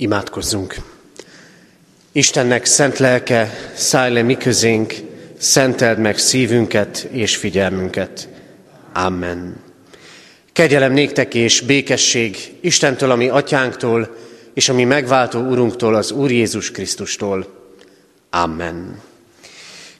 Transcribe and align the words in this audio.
Imádkozzunk! 0.00 0.74
Istennek 2.12 2.64
szent 2.64 2.98
lelke, 2.98 3.50
szállj 3.74 4.12
le 4.12 4.22
mi 4.22 4.36
közénk, 4.36 4.94
szenteld 5.38 5.98
meg 5.98 6.18
szívünket 6.18 7.08
és 7.10 7.36
figyelmünket. 7.36 8.28
Amen. 8.92 9.56
Kegyelem 10.52 10.92
néktek 10.92 11.34
és 11.34 11.60
békesség 11.60 12.36
Istentől, 12.60 13.10
ami 13.10 13.28
atyánktól, 13.28 14.16
és 14.54 14.68
ami 14.68 14.84
megváltó 14.84 15.40
Urunktól, 15.40 15.94
az 15.94 16.10
Úr 16.10 16.30
Jézus 16.30 16.70
Krisztustól. 16.70 17.46
Amen. 18.30 19.00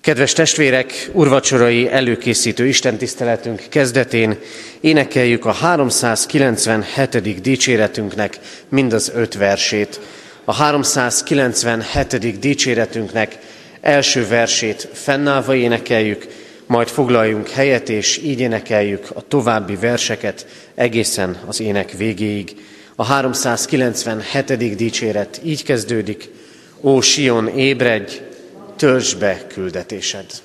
Kedves 0.00 0.32
testvérek, 0.32 1.10
urvacsorai 1.12 1.88
előkészítő 1.90 2.66
istentiszteletünk 2.66 3.62
kezdetén 3.68 4.38
énekeljük 4.80 5.44
a 5.44 5.52
397. 5.52 7.40
dicséretünknek 7.40 8.38
mind 8.68 8.92
az 8.92 9.12
öt 9.14 9.34
versét. 9.34 10.00
A 10.44 10.54
397. 10.54 12.38
dicséretünknek 12.38 13.38
első 13.80 14.26
versét 14.28 14.88
fennállva 14.92 15.54
énekeljük, 15.54 16.26
majd 16.66 16.88
foglaljunk 16.88 17.48
helyet, 17.48 17.88
és 17.88 18.20
így 18.24 18.40
énekeljük 18.40 19.06
a 19.14 19.20
további 19.28 19.76
verseket 19.76 20.46
egészen 20.74 21.38
az 21.46 21.60
ének 21.60 21.92
végéig. 21.92 22.56
A 22.96 23.04
397. 23.04 24.76
dicséret 24.76 25.40
így 25.44 25.62
kezdődik, 25.62 26.28
Ó 26.82 27.00
Sion, 27.00 27.48
ébredj, 27.48 28.20
töltsd 28.80 29.18
be 29.18 29.46
küldetésed. 29.48 30.42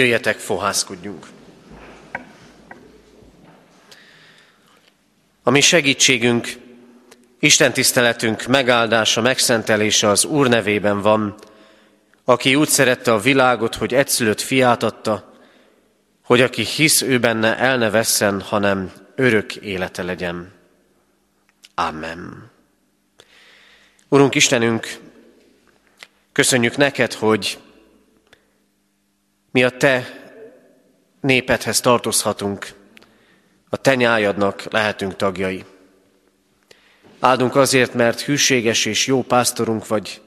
Jöjjetek, 0.00 0.38
fohászkodjunk! 0.38 1.26
A 5.42 5.50
mi 5.50 5.60
segítségünk, 5.60 6.48
Isten 7.40 7.72
tiszteletünk 7.72 8.46
megáldása, 8.46 9.20
megszentelése 9.20 10.08
az 10.08 10.24
Úr 10.24 10.48
nevében 10.48 11.00
van, 11.00 11.34
aki 12.24 12.54
úgy 12.54 12.68
szerette 12.68 13.12
a 13.12 13.18
világot, 13.18 13.74
hogy 13.74 13.94
egyszülött 13.94 14.40
fiát 14.40 14.82
adta, 14.82 15.34
hogy 16.24 16.40
aki 16.40 16.64
hisz 16.64 17.02
ő 17.02 17.18
benne, 17.18 17.58
el 17.58 17.76
ne 17.76 17.90
vesszen, 17.90 18.40
hanem 18.40 18.92
örök 19.14 19.56
élete 19.56 20.02
legyen. 20.02 20.52
Amen. 21.74 22.50
Urunk 24.08 24.34
Istenünk, 24.34 24.98
köszönjük 26.32 26.76
neked, 26.76 27.12
hogy 27.12 27.58
mi 29.50 29.64
a 29.64 29.70
te 29.70 30.20
népedhez 31.20 31.80
tartozhatunk, 31.80 32.72
a 33.68 33.76
te 33.76 33.94
nyájadnak 33.94 34.62
lehetünk 34.70 35.16
tagjai. 35.16 35.64
Áldunk 37.20 37.56
azért, 37.56 37.94
mert 37.94 38.20
hűséges 38.20 38.84
és 38.84 39.06
jó 39.06 39.22
pásztorunk 39.22 39.86
vagy, 39.86 40.20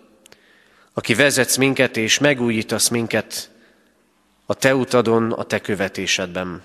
aki 0.94 1.14
vezetsz 1.14 1.56
minket 1.56 1.98
és 1.98 2.20
megújítasz 2.20 2.88
minket 2.88 3.50
a 4.46 4.54
te 4.54 4.75
utadon, 4.75 5.31
a 5.31 5.44
te 5.44 5.60
követésedben. 5.60 6.62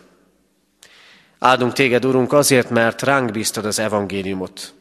Áldunk 1.38 1.72
téged, 1.72 2.04
Urunk, 2.04 2.32
azért, 2.32 2.70
mert 2.70 3.02
ránk 3.02 3.30
bíztad 3.30 3.64
az 3.64 3.78
evangéliumot, 3.78 4.74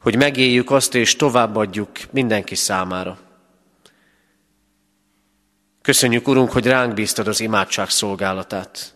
hogy 0.00 0.16
megéljük 0.16 0.70
azt 0.70 0.94
és 0.94 1.16
továbbadjuk 1.16 1.90
mindenki 2.10 2.54
számára. 2.54 3.18
Köszönjük, 5.90 6.28
Urunk, 6.28 6.52
hogy 6.52 6.66
ránk 6.66 6.94
bíztad 6.94 7.28
az 7.28 7.40
imádság 7.40 7.88
szolgálatát, 7.88 8.94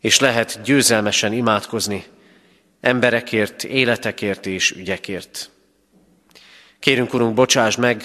és 0.00 0.18
lehet 0.18 0.60
győzelmesen 0.62 1.32
imádkozni 1.32 2.04
emberekért, 2.80 3.64
életekért 3.64 4.46
és 4.46 4.70
ügyekért. 4.70 5.50
Kérünk, 6.78 7.14
Urunk, 7.14 7.34
bocsáss 7.34 7.76
meg, 7.76 8.04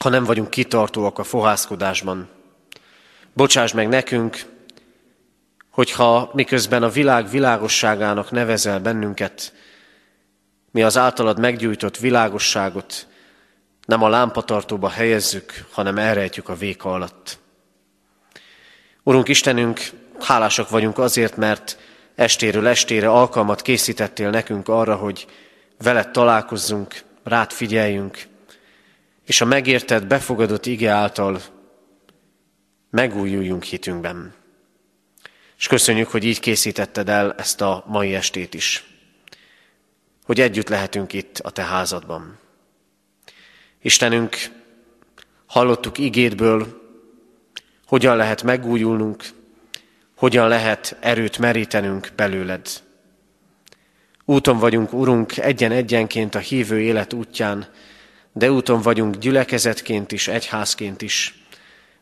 ha 0.00 0.08
nem 0.08 0.24
vagyunk 0.24 0.50
kitartóak 0.50 1.18
a 1.18 1.24
fohászkodásban. 1.24 2.28
Bocsáss 3.32 3.72
meg 3.72 3.88
nekünk, 3.88 4.44
hogyha 5.70 6.30
miközben 6.32 6.82
a 6.82 6.88
világ 6.88 7.30
világosságának 7.30 8.30
nevezel 8.30 8.80
bennünket, 8.80 9.52
mi 10.70 10.82
az 10.82 10.96
általad 10.96 11.38
meggyújtott 11.38 11.96
világosságot 11.96 13.06
nem 13.88 14.02
a 14.02 14.08
lámpatartóba 14.08 14.88
helyezzük, 14.88 15.64
hanem 15.70 15.98
elrejtjük 15.98 16.48
a 16.48 16.54
véka 16.54 16.92
alatt. 16.92 17.38
Urunk 19.02 19.28
Istenünk, 19.28 19.80
hálásak 20.20 20.68
vagyunk 20.68 20.98
azért, 20.98 21.36
mert 21.36 21.78
estéről 22.14 22.66
estére 22.66 23.10
alkalmat 23.10 23.62
készítettél 23.62 24.30
nekünk 24.30 24.68
arra, 24.68 24.94
hogy 24.94 25.26
veled 25.78 26.10
találkozzunk, 26.10 27.02
rád 27.24 27.50
figyeljünk, 27.50 28.26
és 29.24 29.40
a 29.40 29.44
megértett, 29.44 30.06
befogadott 30.06 30.66
ige 30.66 30.90
által 30.90 31.40
megújuljunk 32.90 33.62
hitünkben. 33.62 34.34
És 35.58 35.66
köszönjük, 35.66 36.08
hogy 36.08 36.24
így 36.24 36.40
készítetted 36.40 37.08
el 37.08 37.32
ezt 37.32 37.60
a 37.60 37.84
mai 37.86 38.14
estét 38.14 38.54
is, 38.54 38.84
hogy 40.24 40.40
együtt 40.40 40.68
lehetünk 40.68 41.12
itt 41.12 41.38
a 41.38 41.50
Te 41.50 41.62
házadban. 41.62 42.46
Istenünk, 43.82 44.36
hallottuk 45.46 45.98
igédből, 45.98 46.82
hogyan 47.86 48.16
lehet 48.16 48.42
megújulnunk, 48.42 49.24
hogyan 50.16 50.48
lehet 50.48 50.96
erőt 51.00 51.38
merítenünk 51.38 52.08
belőled. 52.16 52.68
Úton 54.24 54.58
vagyunk, 54.58 54.92
Urunk, 54.92 55.36
egyen-egyenként 55.36 56.34
a 56.34 56.38
hívő 56.38 56.80
élet 56.80 57.12
útján, 57.12 57.66
de 58.32 58.52
úton 58.52 58.82
vagyunk 58.82 59.16
gyülekezetként 59.16 60.12
is, 60.12 60.28
egyházként 60.28 61.02
is. 61.02 61.44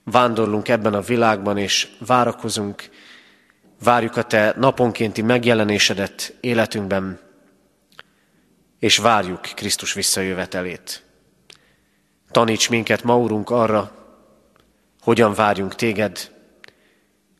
Vándorlunk 0.04 0.68
ebben 0.68 0.94
a 0.94 1.00
világban, 1.00 1.58
és 1.58 1.88
várakozunk, 1.98 2.88
várjuk 3.84 4.16
a 4.16 4.22
Te 4.22 4.54
naponkénti 4.56 5.22
megjelenésedet 5.22 6.34
életünkben, 6.40 7.18
és 8.78 8.96
várjuk 8.96 9.40
Krisztus 9.40 9.92
visszajövetelét. 9.92 11.05
Taníts 12.36 12.68
minket, 12.68 13.02
ma 13.02 13.18
Úrunk, 13.18 13.50
arra, 13.50 13.92
hogyan 15.00 15.34
várjunk 15.34 15.74
Téged, 15.74 16.30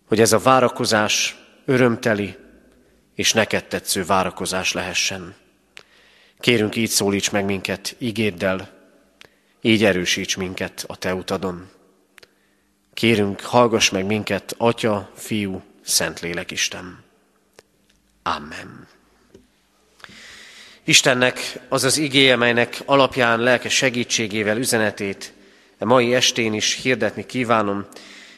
hogy 0.08 0.20
ez 0.20 0.32
a 0.32 0.38
várakozás 0.38 1.36
örömteli 1.64 2.36
és 3.14 3.32
neked 3.32 3.64
tetsző 3.64 4.04
várakozás 4.04 4.72
lehessen. 4.72 5.34
Kérünk, 6.40 6.76
így 6.76 6.88
szólíts 6.88 7.30
meg 7.30 7.44
minket 7.44 7.94
igéddel, 7.98 8.70
így 9.60 9.84
erősíts 9.84 10.36
minket 10.36 10.84
a 10.86 10.96
Te 10.96 11.14
utadon. 11.14 11.68
Kérünk, 12.94 13.40
hallgass 13.40 13.90
meg 13.90 14.06
minket, 14.06 14.54
Atya, 14.58 15.10
Fiú, 15.14 15.62
Szentlélek 15.82 16.50
Isten. 16.50 17.04
Amen. 18.22 18.95
Istennek 20.88 21.58
az 21.68 21.84
az 21.84 21.98
igéje, 21.98 22.36
melynek 22.36 22.78
alapján 22.84 23.40
lelke 23.40 23.68
segítségével 23.68 24.56
üzenetét 24.56 25.32
a 25.78 25.84
mai 25.84 26.14
estén 26.14 26.52
is 26.52 26.78
hirdetni 26.82 27.26
kívánom, 27.26 27.86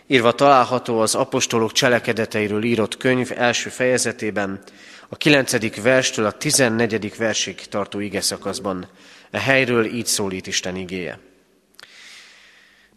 írva 0.07 0.33
található 0.33 1.01
az 1.01 1.15
apostolok 1.15 1.73
cselekedeteiről 1.73 2.65
írott 2.65 2.97
könyv 2.97 3.31
első 3.37 3.69
fejezetében, 3.69 4.63
a 5.09 5.17
9. 5.17 5.83
verstől 5.83 6.27
a 6.27 6.31
14. 6.31 7.17
versig 7.17 7.55
tartó 7.55 8.01
ige 8.01 8.21
szakaszban. 8.21 8.89
E 9.31 9.39
helyről 9.39 9.85
így 9.85 10.07
szólít 10.07 10.47
Isten 10.47 10.77
igéje. 10.77 11.19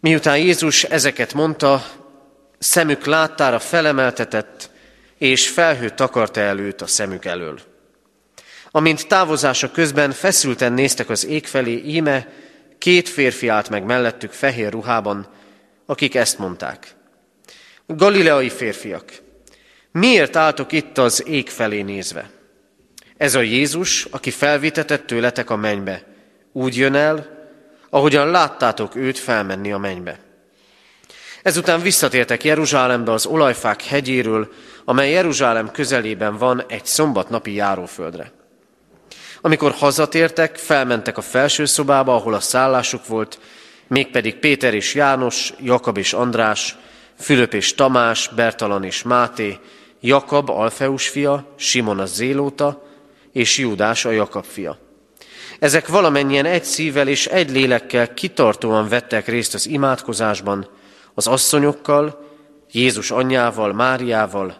Miután 0.00 0.38
Jézus 0.38 0.84
ezeket 0.84 1.34
mondta, 1.34 1.84
szemük 2.58 3.04
láttára 3.04 3.58
felemeltetett, 3.58 4.70
és 5.18 5.48
felhő 5.48 5.90
takarta 5.90 6.40
előtt 6.40 6.80
a 6.80 6.86
szemük 6.86 7.24
elől. 7.24 7.71
Amint 8.74 9.06
távozása 9.06 9.70
közben 9.70 10.10
feszülten 10.10 10.72
néztek 10.72 11.08
az 11.08 11.26
ég 11.26 11.46
felé, 11.46 11.82
íme 11.86 12.28
két 12.78 13.08
férfi 13.08 13.48
állt 13.48 13.68
meg 13.68 13.84
mellettük 13.84 14.32
fehér 14.32 14.70
ruhában, 14.70 15.26
akik 15.86 16.14
ezt 16.14 16.38
mondták. 16.38 16.94
Galileai 17.86 18.48
férfiak, 18.48 19.12
miért 19.90 20.36
álltok 20.36 20.72
itt 20.72 20.98
az 20.98 21.26
ég 21.26 21.48
felé 21.48 21.82
nézve? 21.82 22.30
Ez 23.16 23.34
a 23.34 23.40
Jézus, 23.40 24.04
aki 24.04 24.30
felvitetett 24.30 25.06
tőletek 25.06 25.50
a 25.50 25.56
mennybe, 25.56 26.02
úgy 26.52 26.76
jön 26.76 26.94
el, 26.94 27.26
ahogyan 27.90 28.30
láttátok 28.30 28.94
őt 28.94 29.18
felmenni 29.18 29.72
a 29.72 29.78
mennybe. 29.78 30.18
Ezután 31.42 31.80
visszatértek 31.80 32.44
Jeruzsálembe 32.44 33.12
az 33.12 33.26
olajfák 33.26 33.82
hegyéről, 33.84 34.52
amely 34.84 35.10
Jeruzsálem 35.10 35.70
közelében 35.70 36.36
van 36.36 36.64
egy 36.68 36.86
szombatnapi 36.86 37.54
járóföldre. 37.54 38.32
Amikor 39.44 39.72
hazatértek, 39.72 40.56
felmentek 40.56 41.18
a 41.18 41.20
felső 41.20 41.64
szobába, 41.64 42.14
ahol 42.14 42.34
a 42.34 42.40
szállásuk 42.40 43.06
volt, 43.06 43.38
mégpedig 43.86 44.34
Péter 44.34 44.74
és 44.74 44.94
János, 44.94 45.52
Jakab 45.60 45.98
és 45.98 46.12
András, 46.12 46.76
Fülöp 47.18 47.54
és 47.54 47.74
Tamás, 47.74 48.28
Bertalan 48.34 48.84
és 48.84 49.02
Máté, 49.02 49.58
Jakab, 50.00 50.50
Alfeus 50.50 51.08
fia, 51.08 51.54
Simon 51.56 51.98
a 51.98 52.06
Zélóta, 52.06 52.86
és 53.32 53.58
Júdás 53.58 54.04
a 54.04 54.10
Jakab 54.10 54.44
fia. 54.44 54.78
Ezek 55.58 55.88
valamennyien 55.88 56.44
egy 56.44 56.64
szívvel 56.64 57.08
és 57.08 57.26
egy 57.26 57.50
lélekkel 57.50 58.14
kitartóan 58.14 58.88
vettek 58.88 59.26
részt 59.26 59.54
az 59.54 59.66
imádkozásban, 59.66 60.68
az 61.14 61.26
asszonyokkal, 61.26 62.30
Jézus 62.72 63.10
anyjával, 63.10 63.72
Máriával 63.72 64.56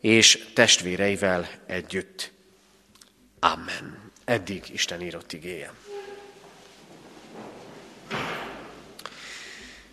és 0.00 0.44
testvéreivel 0.54 1.48
együtt. 1.66 2.32
Amen. 3.40 3.97
Eddig 4.28 4.64
Isten 4.72 5.00
írott 5.00 5.32
igéje. 5.32 5.72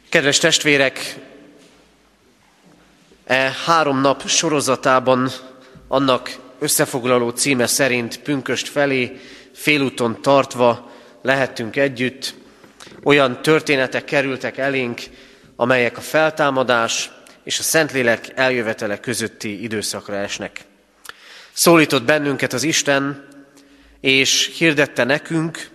Kedves 0.09 0.37
testvérek, 0.37 1.15
e 3.25 3.55
három 3.65 4.01
nap 4.01 4.27
sorozatában 4.27 5.31
annak 5.87 6.35
összefoglaló 6.59 7.29
címe 7.29 7.67
szerint 7.67 8.19
pünköst 8.19 8.67
felé 8.67 9.19
félúton 9.53 10.21
tartva 10.21 10.91
lehettünk 11.21 11.75
együtt. 11.75 12.33
Olyan 13.03 13.41
történetek 13.41 14.05
kerültek 14.05 14.57
elénk, 14.57 15.01
amelyek 15.55 15.97
a 15.97 16.01
feltámadás 16.01 17.11
és 17.43 17.59
a 17.59 17.63
Szentlélek 17.63 18.31
eljövetele 18.33 18.99
közötti 18.99 19.63
időszakra 19.63 20.15
esnek. 20.15 20.59
Szólított 21.53 22.03
bennünket 22.03 22.53
az 22.53 22.63
Isten, 22.63 23.33
és 23.99 24.55
hirdette 24.57 25.03
nekünk, 25.03 25.69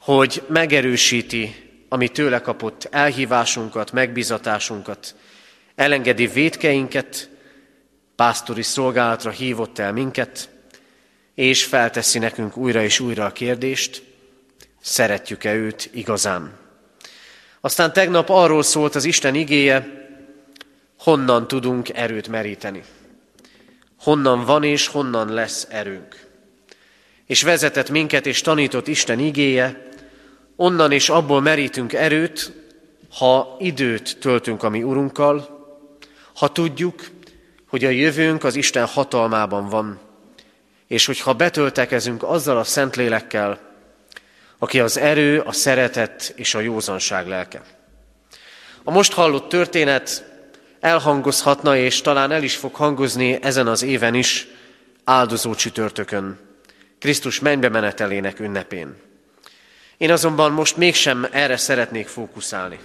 hogy 0.00 0.42
megerősíti, 0.48 1.54
ami 1.88 2.08
tőle 2.08 2.40
kapott 2.40 2.88
elhívásunkat, 2.90 3.92
megbizatásunkat, 3.92 5.14
elengedi 5.74 6.26
védkeinket, 6.26 7.30
pásztori 8.16 8.62
szolgálatra 8.62 9.30
hívott 9.30 9.78
el 9.78 9.92
minket, 9.92 10.48
és 11.34 11.64
felteszi 11.64 12.18
nekünk 12.18 12.56
újra 12.56 12.82
és 12.82 13.00
újra 13.00 13.24
a 13.24 13.32
kérdést, 13.32 14.02
szeretjük-e 14.80 15.54
őt 15.54 15.90
igazán. 15.92 16.58
Aztán 17.60 17.92
tegnap 17.92 18.28
arról 18.28 18.62
szólt 18.62 18.94
az 18.94 19.04
Isten 19.04 19.34
igéje, 19.34 20.08
honnan 20.98 21.48
tudunk 21.48 21.88
erőt 21.88 22.28
meríteni. 22.28 22.82
Honnan 23.98 24.44
van 24.44 24.64
és 24.64 24.86
honnan 24.86 25.32
lesz 25.32 25.66
erőnk. 25.70 26.29
És 27.30 27.42
vezetett 27.42 27.90
minket 27.90 28.26
és 28.26 28.40
tanított 28.40 28.88
Isten 28.88 29.18
igéje, 29.18 29.88
onnan 30.56 30.92
és 30.92 31.08
abból 31.08 31.40
merítünk 31.40 31.92
erőt, 31.92 32.52
ha 33.18 33.56
időt 33.58 34.16
töltünk 34.20 34.62
a 34.62 34.68
mi 34.68 34.82
Urunkkal, 34.82 35.66
ha 36.34 36.52
tudjuk, 36.52 37.10
hogy 37.68 37.84
a 37.84 37.88
jövőnk 37.88 38.44
az 38.44 38.54
Isten 38.54 38.86
hatalmában 38.86 39.68
van, 39.68 39.98
és 40.86 41.06
hogyha 41.06 41.34
betöltekezünk 41.34 42.22
azzal 42.22 42.58
a 42.58 42.64
Szentlélekkel, 42.64 43.58
aki 44.58 44.80
az 44.80 44.96
erő, 44.96 45.40
a 45.40 45.52
szeretet 45.52 46.32
és 46.36 46.54
a 46.54 46.60
józanság 46.60 47.26
lelke. 47.26 47.62
A 48.84 48.90
most 48.90 49.12
hallott 49.12 49.48
történet 49.48 50.24
elhangozhatna, 50.80 51.76
és 51.76 52.00
talán 52.00 52.32
el 52.32 52.42
is 52.42 52.56
fog 52.56 52.74
hangozni 52.74 53.42
ezen 53.42 53.66
az 53.66 53.82
éven 53.82 54.14
is, 54.14 54.46
áldozó 55.04 55.54
csütörtökön, 55.54 56.48
Krisztus 57.00 57.40
mennybe 57.40 57.68
menetelének 57.68 58.40
ünnepén. 58.40 58.96
Én 59.96 60.10
azonban 60.10 60.52
most 60.52 60.76
mégsem 60.76 61.28
erre 61.30 61.56
szeretnék 61.56 62.08
fókuszálni. 62.08 62.78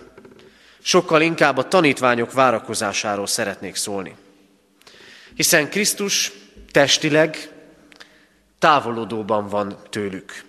Sokkal 0.82 1.22
inkább 1.22 1.58
a 1.58 1.68
tanítványok 1.68 2.34
várakozásáról 2.34 3.28
szeretnék 3.28 3.76
szólni. 3.76 4.16
Hiszen 5.36 5.70
Krisztus 5.70 6.32
testileg 6.72 7.50
távolodóban 8.60 9.48
van 9.48 9.78
tőlük. 9.90 10.44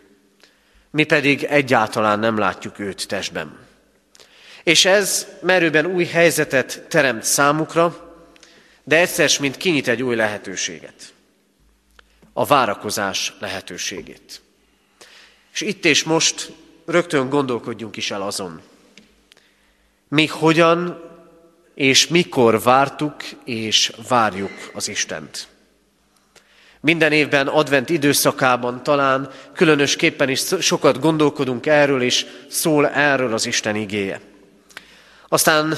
Mi 0.90 1.04
pedig 1.04 1.44
egyáltalán 1.44 2.18
nem 2.18 2.38
látjuk 2.38 2.78
őt 2.78 3.08
testben. 3.08 3.58
És 4.62 4.84
ez 4.84 5.26
merőben 5.40 5.86
új 5.86 6.04
helyzetet 6.04 6.86
teremt 6.88 7.22
számukra, 7.22 8.14
de 8.84 8.98
egyszer 8.98 9.30
mint 9.40 9.56
kinyit 9.56 9.88
egy 9.88 10.02
új 10.02 10.14
lehetőséget. 10.14 11.14
A 12.38 12.44
várakozás 12.44 13.32
lehetőségét. 13.38 14.40
És 15.52 15.60
itt 15.60 15.84
és 15.84 16.04
most 16.04 16.52
rögtön 16.86 17.28
gondolkodjunk 17.28 17.96
is 17.96 18.10
el 18.10 18.22
azon, 18.22 18.60
mi 20.08 20.26
hogyan 20.26 21.04
és 21.74 22.06
mikor 22.06 22.62
vártuk 22.62 23.14
és 23.44 23.92
várjuk 24.08 24.70
az 24.74 24.88
Istent. 24.88 25.48
Minden 26.80 27.12
évben 27.12 27.46
advent 27.46 27.88
időszakában 27.88 28.82
talán 28.82 29.30
különösképpen 29.52 30.28
is 30.28 30.42
sokat 30.60 31.00
gondolkodunk 31.00 31.66
erről, 31.66 32.02
és 32.02 32.26
szól 32.48 32.88
erről 32.88 33.32
az 33.32 33.46
Isten 33.46 33.76
igéje. 33.76 34.20
Aztán 35.28 35.74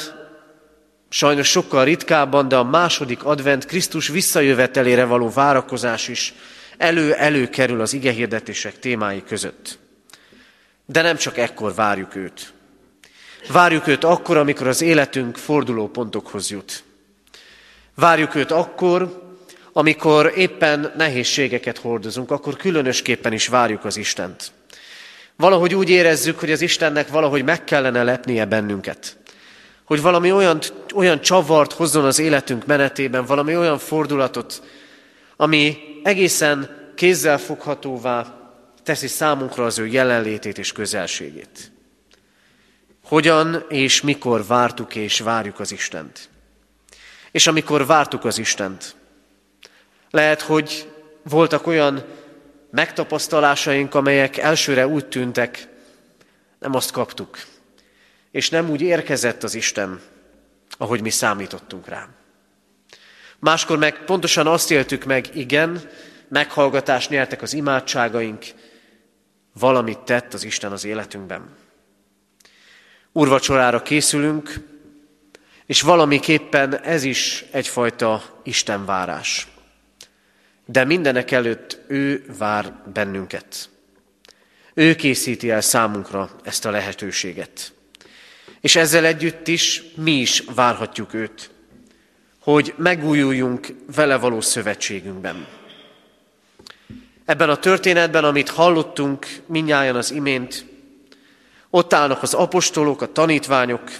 sajnos 1.09 1.49
sokkal 1.49 1.85
ritkábban, 1.85 2.49
de 2.49 2.57
a 2.57 2.65
második 2.65 3.25
advent 3.25 3.65
Krisztus 3.65 4.09
visszajövetelére 4.09 5.05
való 5.05 5.31
várakozás 5.31 6.09
is 6.09 6.35
elő-elő 6.77 7.49
kerül 7.49 7.81
az 7.81 7.93
igehirdetések 7.93 8.79
témái 8.79 9.23
között. 9.27 9.79
De 10.87 11.03
nem 11.03 11.17
csak 11.17 11.39
ekkor 11.39 11.75
várjuk 11.75 12.15
őt. 12.15 12.53
Várjuk 13.53 13.87
őt 13.87 14.05
akkor, 14.05 14.37
amikor 14.37 14.67
az 14.67 14.83
életünk 14.83 15.37
forduló 15.37 15.89
pontokhoz 15.89 16.51
jut. 16.51 16.83
Várjuk 17.95 18.35
őt 18.35 18.51
akkor, 18.51 19.27
amikor 19.73 20.33
éppen 20.37 20.93
nehézségeket 20.97 21.79
hordozunk, 21.79 22.31
akkor 22.31 22.57
különösképpen 22.57 23.33
is 23.33 23.49
várjuk 23.49 23.85
az 23.85 23.97
Istent. 23.97 24.53
Valahogy 25.37 25.75
úgy 25.75 25.91
érezzük, 25.91 26.39
hogy 26.39 26.51
az 26.51 26.61
Istennek 26.61 27.09
valahogy 27.09 27.45
meg 27.45 27.65
kellene 27.65 28.03
lepnie 28.03 28.45
bennünket. 28.45 29.18
Hogy 29.89 30.03
valami 30.03 30.33
olyan, 30.33 30.61
olyan 30.95 31.21
csavart 31.21 31.73
hozzon 31.73 32.05
az 32.05 32.19
életünk 32.19 32.67
menetében, 32.67 33.25
valami 33.25 33.57
olyan 33.57 33.79
fordulatot, 33.79 34.63
ami 35.37 35.79
egészen 36.03 36.77
kézzelfoghatóvá 36.95 38.39
teszi 38.83 39.07
számunkra 39.07 39.65
az 39.65 39.79
ő 39.79 39.87
jelenlétét 39.87 40.59
és 40.59 40.73
közelségét. 40.73 41.73
Hogyan 43.05 43.65
és 43.69 44.01
mikor 44.01 44.47
vártuk 44.47 44.95
és 44.95 45.21
várjuk 45.21 45.61
az 45.61 45.73
Istent. 45.73 46.29
És 47.31 47.47
amikor 47.47 47.87
vártuk 47.87 48.25
az 48.25 48.39
Istent, 48.39 48.95
lehet, 50.11 50.41
hogy 50.41 50.93
voltak 51.23 51.67
olyan 51.67 52.05
megtapasztalásaink, 52.71 53.95
amelyek 53.95 54.37
elsőre 54.37 54.87
úgy 54.87 55.07
tűntek, 55.07 55.69
nem 56.59 56.75
azt 56.75 56.91
kaptuk, 56.91 57.39
és 58.31 58.51
nem 58.51 58.71
úgy 58.71 58.81
érkezett 58.81 59.43
az 59.43 59.55
Isten, 59.55 60.01
ahogy 60.79 61.01
mi 61.01 61.11
számítottunk 61.11 61.89
rá. 61.89 62.09
Máskor 63.39 63.79
meg 63.79 64.05
pontosan 64.05 64.47
azt 64.47 64.71
éltük 64.71 65.05
meg, 65.05 65.37
igen, 65.37 65.91
meghallgatást 66.29 67.11
nyertek 67.11 67.43
az 67.43 67.53
imádságaink, 67.53 68.45
valamit 69.53 69.99
tett 69.99 70.35
az 70.35 70.45
Isten 70.45 70.73
az 70.73 70.85
életünkben. 70.85 71.57
Urvacsorára 73.13 73.83
készülünk, 73.83 74.55
és 75.67 75.81
valamiképpen 75.81 76.81
ez 76.81 77.03
is 77.03 77.45
egyfajta 77.51 78.23
Istenvárás. 78.43 79.49
De 80.65 80.85
mindenek 80.85 81.31
előtt 81.31 81.79
ő 81.87 82.25
vár 82.39 82.73
bennünket. 82.93 83.71
Ő 84.75 84.95
készíti 84.95 85.51
el 85.51 85.61
számunkra 85.61 86.31
ezt 86.43 86.65
a 86.65 86.71
lehetőséget. 86.71 87.73
És 88.61 88.77
ezzel 88.77 89.05
együtt 89.05 89.49
is 89.49 89.83
mi 89.95 90.13
is 90.13 90.43
várhatjuk 90.55 91.15
őt, 91.15 91.51
hogy 92.39 92.75
megújuljunk 92.77 93.67
vele 93.95 94.17
való 94.17 94.41
szövetségünkben. 94.41 95.47
Ebben 97.25 97.51
a 97.51 97.57
történetben, 97.57 98.25
amit 98.25 98.49
hallottunk 98.49 99.27
minnyáján 99.47 99.97
az 99.97 100.11
imént, 100.11 100.65
ott 101.71 101.93
állnak 101.93 102.23
az 102.23 102.35
apostolok, 102.35 103.03
a 103.03 103.13
tanítványok, 103.13 103.91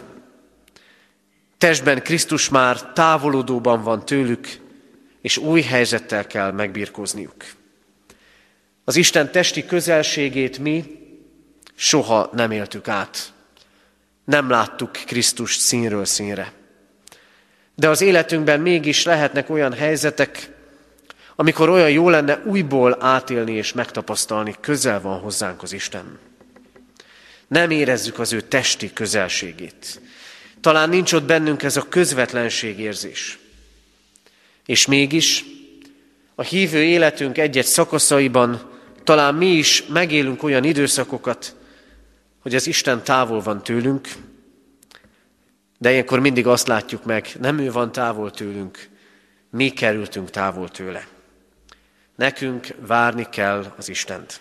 testben 1.59 2.03
Krisztus 2.03 2.49
már 2.49 2.93
távolodóban 2.93 3.83
van 3.83 4.05
tőlük, 4.05 4.49
és 5.21 5.37
új 5.37 5.61
helyzettel 5.61 6.27
kell 6.27 6.51
megbirkózniuk. 6.51 7.45
Az 8.85 8.97
Isten 8.97 9.33
testi 9.33 9.67
közelségét 9.67 10.59
mi 10.59 10.85
soha 11.75 12.31
nem 12.33 12.51
éltük 12.51 12.89
át. 12.89 13.33
Nem 14.29 14.51
láttuk 14.51 14.91
Krisztus 14.91 15.55
színről 15.55 16.05
színre. 16.05 16.53
De 17.75 17.89
az 17.89 18.01
életünkben 18.01 18.61
mégis 18.61 19.05
lehetnek 19.05 19.51
olyan 19.51 19.73
helyzetek, 19.73 20.51
amikor 21.37 21.69
olyan 21.69 21.91
jó 21.91 22.09
lenne 22.09 22.43
újból 22.45 22.97
átélni 23.01 23.53
és 23.53 23.73
megtapasztalni, 23.73 24.55
közel 24.61 25.01
van 25.01 25.21
hozzánk 25.21 25.63
az 25.63 25.73
Isten. 25.73 26.19
Nem 27.47 27.71
érezzük 27.71 28.19
az 28.19 28.33
ő 28.33 28.41
testi 28.41 28.93
közelségét. 28.93 30.01
Talán 30.61 30.89
nincs 30.89 31.13
ott 31.13 31.25
bennünk 31.25 31.63
ez 31.63 31.77
a 31.77 31.89
közvetlenség 31.89 32.79
érzés. 32.79 33.39
És 34.67 34.87
mégis 34.87 35.45
a 36.35 36.43
hívő 36.43 36.83
életünk 36.83 37.39
egy-egy 37.39 37.67
szakaszaiban 37.67 38.71
talán 39.05 39.35
mi 39.35 39.47
is 39.47 39.85
megélünk 39.87 40.43
olyan 40.43 40.65
időszakokat, 40.65 41.57
hogy 42.49 42.57
az 42.57 42.67
Isten 42.67 43.03
távol 43.03 43.41
van 43.41 43.63
tőlünk, 43.63 44.09
de 45.79 45.91
ilyenkor 45.91 46.21
mindig 46.21 46.47
azt 46.47 46.67
látjuk 46.67 47.05
meg, 47.05 47.29
nem 47.41 47.59
ő 47.59 47.73
van 47.73 47.93
távol 47.93 48.31
tőlünk, 48.31 48.89
mi 49.51 49.71
kerültünk 49.71 50.31
távol 50.31 50.69
tőle. 50.69 51.07
Nekünk 52.15 52.67
várni 52.79 53.29
kell 53.29 53.75
az 53.77 53.89
Istent. 53.89 54.41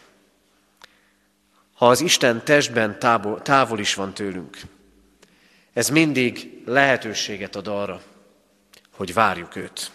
Ha 1.74 1.90
az 1.90 2.02
Isten 2.02 2.44
testben 2.44 3.00
távol, 3.00 3.42
távol 3.42 3.80
is 3.80 3.94
van 3.94 4.14
tőlünk, 4.14 4.58
ez 5.74 5.90
mindig 5.90 6.62
lehetőséget 6.66 7.56
ad 7.56 7.68
arra, 7.68 8.02
hogy 8.92 9.14
várjuk 9.14 9.56
őt. 9.56 9.92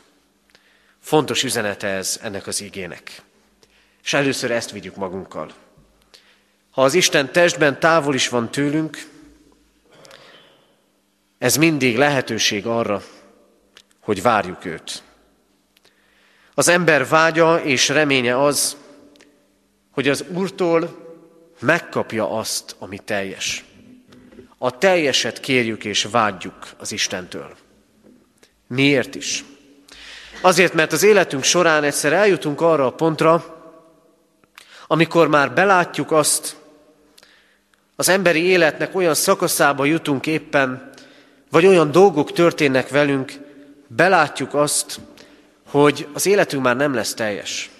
Fontos 1.00 1.42
üzenete 1.42 1.86
ez 1.86 2.20
ennek 2.22 2.46
az 2.46 2.60
igének. 2.60 3.22
És 4.02 4.12
először 4.12 4.50
ezt 4.50 4.70
vigyük 4.70 4.96
magunkkal. 4.96 5.61
Ha 6.72 6.82
az 6.82 6.94
Isten 6.94 7.32
testben 7.32 7.80
távol 7.80 8.14
is 8.14 8.28
van 8.28 8.50
tőlünk, 8.50 9.06
ez 11.38 11.56
mindig 11.56 11.96
lehetőség 11.96 12.66
arra, 12.66 13.02
hogy 14.00 14.22
várjuk 14.22 14.64
őt. 14.64 15.02
Az 16.54 16.68
ember 16.68 17.08
vágya 17.08 17.62
és 17.62 17.88
reménye 17.88 18.42
az, 18.42 18.76
hogy 19.90 20.08
az 20.08 20.24
Úrtól 20.28 21.00
megkapja 21.60 22.30
azt, 22.30 22.76
ami 22.78 22.98
teljes. 22.98 23.64
A 24.58 24.78
teljeset 24.78 25.40
kérjük 25.40 25.84
és 25.84 26.08
vágyjuk 26.10 26.68
az 26.78 26.92
Istentől. 26.92 27.56
Miért 28.66 29.14
is? 29.14 29.44
Azért, 30.40 30.74
mert 30.74 30.92
az 30.92 31.02
életünk 31.02 31.42
során 31.42 31.84
egyszer 31.84 32.12
eljutunk 32.12 32.60
arra 32.60 32.86
a 32.86 32.92
pontra, 32.92 33.60
amikor 34.86 35.28
már 35.28 35.52
belátjuk 35.52 36.10
azt, 36.10 36.56
az 38.02 38.08
emberi 38.08 38.42
életnek 38.44 38.94
olyan 38.94 39.14
szakaszába 39.14 39.84
jutunk 39.84 40.26
éppen, 40.26 40.90
vagy 41.50 41.66
olyan 41.66 41.90
dolgok 41.90 42.32
történnek 42.32 42.88
velünk, 42.88 43.32
belátjuk 43.86 44.54
azt, 44.54 45.00
hogy 45.68 46.08
az 46.12 46.26
életünk 46.26 46.62
már 46.62 46.76
nem 46.76 46.94
lesz 46.94 47.14
teljes. 47.14 47.70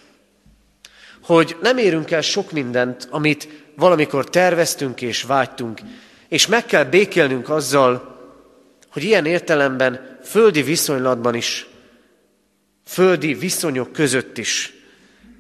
Hogy 1.23 1.57
nem 1.63 1.79
érünk 1.79 2.11
el 2.11 2.21
sok 2.21 2.53
mindent, 2.53 3.09
amit 3.11 3.49
valamikor 3.77 4.29
terveztünk 4.29 5.01
és 5.01 5.23
vágytunk, 5.23 5.81
és 6.29 6.47
meg 6.47 6.67
kell 6.67 6.85
békélnünk 6.85 7.49
azzal, 7.49 8.19
hogy 8.93 9.05
ilyen 9.05 9.27
értelemben 9.27 10.19
földi 10.25 10.63
viszonylatban 10.63 11.35
is, 11.35 11.67
földi 12.87 13.35
viszonyok 13.35 13.93
között 13.93 14.39
is 14.39 14.73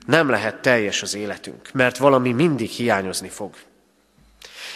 nem 0.07 0.29
lehet 0.29 0.62
teljes 0.62 1.03
az 1.03 1.14
életünk, 1.14 1.73
mert 1.73 1.97
valami 1.97 2.33
mindig 2.33 2.71
hiányozni 2.71 3.29
fog. 3.29 3.55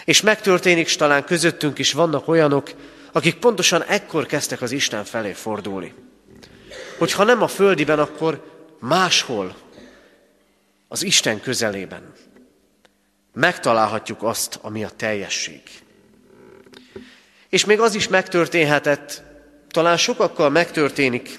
És 0.06 0.20
megtörténik, 0.20 0.86
és 0.86 0.96
talán 0.96 1.24
közöttünk 1.24 1.78
is 1.78 1.92
vannak 1.92 2.28
olyanok, 2.28 2.70
akik 3.12 3.34
pontosan 3.34 3.82
ekkor 3.82 4.26
kezdtek 4.26 4.62
az 4.62 4.72
Isten 4.72 5.04
felé 5.04 5.32
fordulni. 5.32 5.94
Hogy 6.98 7.12
ha 7.12 7.24
nem 7.24 7.42
a 7.42 7.48
földiben, 7.48 7.98
akkor 7.98 8.62
máshol, 8.80 9.56
az 10.88 11.02
Isten 11.02 11.40
közelében 11.40 12.12
megtalálhatjuk 13.32 14.22
azt, 14.22 14.58
ami 14.62 14.84
a 14.84 14.90
teljesség. 14.96 15.62
És 17.48 17.64
még 17.64 17.80
az 17.80 17.94
is 17.94 18.08
megtörténhetett, 18.08 19.22
talán 19.70 19.96
sokakkal 19.96 20.50
megtörténik, 20.50 21.38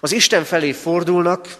az 0.00 0.12
Isten 0.12 0.44
felé 0.44 0.72
fordulnak, 0.72 1.56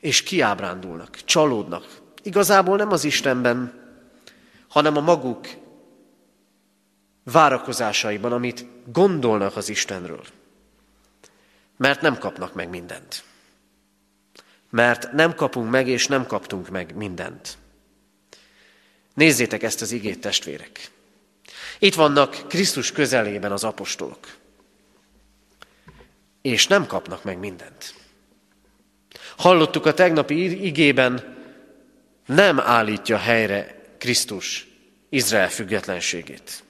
és 0.00 0.22
kiábrándulnak, 0.22 1.18
csalódnak. 1.24 1.86
Igazából 2.22 2.76
nem 2.76 2.92
az 2.92 3.04
Istenben, 3.04 3.85
hanem 4.76 4.96
a 4.96 5.00
maguk 5.00 5.46
várakozásaiban, 7.24 8.32
amit 8.32 8.66
gondolnak 8.92 9.56
az 9.56 9.68
Istenről. 9.68 10.24
Mert 11.76 12.00
nem 12.00 12.18
kapnak 12.18 12.54
meg 12.54 12.68
mindent. 12.68 13.24
Mert 14.70 15.12
nem 15.12 15.34
kapunk 15.34 15.70
meg, 15.70 15.88
és 15.88 16.06
nem 16.06 16.26
kaptunk 16.26 16.68
meg 16.68 16.96
mindent. 16.96 17.58
Nézzétek 19.14 19.62
ezt 19.62 19.80
az 19.80 19.92
igét, 19.92 20.20
testvérek! 20.20 20.90
Itt 21.78 21.94
vannak 21.94 22.44
Krisztus 22.48 22.92
közelében 22.92 23.52
az 23.52 23.64
apostolok. 23.64 24.36
És 26.42 26.66
nem 26.66 26.86
kapnak 26.86 27.24
meg 27.24 27.38
mindent. 27.38 27.94
Hallottuk 29.36 29.86
a 29.86 29.94
tegnapi 29.94 30.64
igében, 30.64 31.36
nem 32.26 32.60
állítja 32.60 33.16
helyre 33.16 33.75
Krisztus 33.98 34.66
Izrael 35.08 35.50
függetlenségét. 35.50 36.64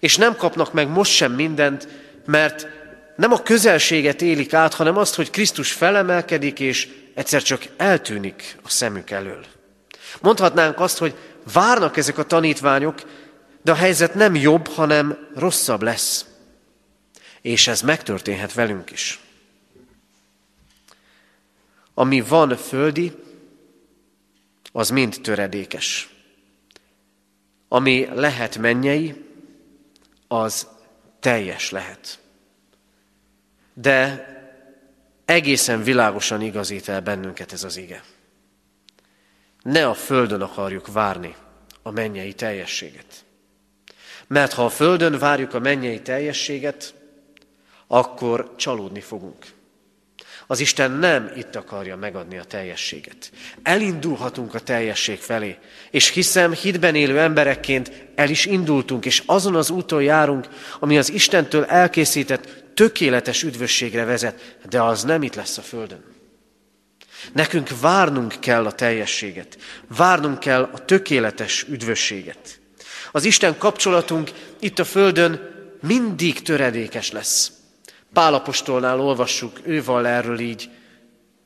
És 0.00 0.16
nem 0.16 0.36
kapnak 0.36 0.72
meg 0.72 0.88
most 0.88 1.12
sem 1.12 1.32
mindent, 1.32 1.88
mert 2.26 2.66
nem 3.16 3.32
a 3.32 3.42
közelséget 3.42 4.22
élik 4.22 4.54
át, 4.54 4.74
hanem 4.74 4.96
azt, 4.96 5.14
hogy 5.14 5.30
Krisztus 5.30 5.72
felemelkedik, 5.72 6.60
és 6.60 6.88
egyszer 7.14 7.42
csak 7.42 7.62
eltűnik 7.76 8.56
a 8.62 8.68
szemük 8.68 9.10
elől. 9.10 9.44
Mondhatnánk 10.20 10.80
azt, 10.80 10.98
hogy 10.98 11.14
várnak 11.52 11.96
ezek 11.96 12.18
a 12.18 12.24
tanítványok, 12.24 13.02
de 13.62 13.72
a 13.72 13.74
helyzet 13.74 14.14
nem 14.14 14.34
jobb, 14.34 14.68
hanem 14.68 15.28
rosszabb 15.34 15.82
lesz. 15.82 16.24
És 17.40 17.66
ez 17.66 17.80
megtörténhet 17.80 18.52
velünk 18.52 18.90
is. 18.90 19.20
Ami 21.94 22.20
van 22.20 22.56
földi, 22.56 23.12
az 24.72 24.90
mind 24.90 25.16
töredékes. 25.22 26.09
Ami 27.72 28.08
lehet 28.14 28.58
mennyei, 28.58 29.24
az 30.28 30.68
teljes 31.20 31.70
lehet. 31.70 32.18
De 33.74 34.26
egészen 35.24 35.82
világosan 35.82 36.40
igazít 36.40 36.88
el 36.88 37.00
bennünket 37.00 37.52
ez 37.52 37.64
az 37.64 37.76
ige. 37.76 38.02
Ne 39.62 39.88
a 39.88 39.94
földön 39.94 40.40
akarjuk 40.40 40.92
várni 40.92 41.34
a 41.82 41.90
mennyei 41.90 42.32
teljességet. 42.32 43.24
Mert 44.26 44.52
ha 44.52 44.64
a 44.64 44.70
földön 44.70 45.18
várjuk 45.18 45.54
a 45.54 45.58
mennyei 45.58 46.00
teljességet, 46.00 46.94
akkor 47.86 48.54
csalódni 48.56 49.00
fogunk. 49.00 49.46
Az 50.50 50.60
Isten 50.60 50.90
nem 50.90 51.30
itt 51.36 51.56
akarja 51.56 51.96
megadni 51.96 52.38
a 52.38 52.44
teljességet. 52.44 53.30
Elindulhatunk 53.62 54.54
a 54.54 54.58
teljesség 54.58 55.18
felé, 55.18 55.56
és 55.90 56.08
hiszem, 56.08 56.52
hitben 56.52 56.94
élő 56.94 57.18
emberekként 57.18 57.92
el 58.14 58.30
is 58.30 58.46
indultunk, 58.46 59.04
és 59.04 59.22
azon 59.26 59.54
az 59.54 59.70
úton 59.70 60.02
járunk, 60.02 60.48
ami 60.80 60.98
az 60.98 61.12
Istentől 61.12 61.64
elkészített 61.64 62.48
tökéletes 62.74 63.42
üdvösségre 63.42 64.04
vezet, 64.04 64.56
de 64.68 64.82
az 64.82 65.02
nem 65.02 65.22
itt 65.22 65.34
lesz 65.34 65.58
a 65.58 65.62
Földön. 65.62 66.04
Nekünk 67.32 67.80
várnunk 67.80 68.34
kell 68.40 68.66
a 68.66 68.72
teljességet, 68.72 69.58
várnunk 69.96 70.38
kell 70.38 70.62
a 70.72 70.84
tökéletes 70.84 71.66
üdvösséget. 71.68 72.60
Az 73.12 73.24
Isten 73.24 73.58
kapcsolatunk 73.58 74.30
itt 74.60 74.78
a 74.78 74.84
Földön 74.84 75.40
mindig 75.80 76.42
töredékes 76.42 77.10
lesz. 77.10 77.52
Pálapostolnál 78.12 79.00
olvassuk, 79.00 79.60
ő 79.62 79.84
vall 79.84 80.06
erről 80.06 80.38
így, 80.38 80.70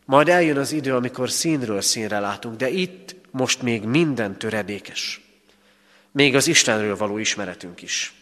majd 0.04 0.28
eljön 0.28 0.56
az 0.56 0.72
idő, 0.72 0.94
amikor 0.94 1.30
színről 1.30 1.80
színre 1.80 2.18
látunk, 2.18 2.56
de 2.56 2.68
itt 2.68 3.14
most 3.30 3.62
még 3.62 3.82
minden 3.82 4.38
töredékes. 4.38 5.20
Még 6.10 6.34
az 6.34 6.46
Istenről 6.46 6.96
való 6.96 7.18
ismeretünk 7.18 7.82
is. 7.82 8.14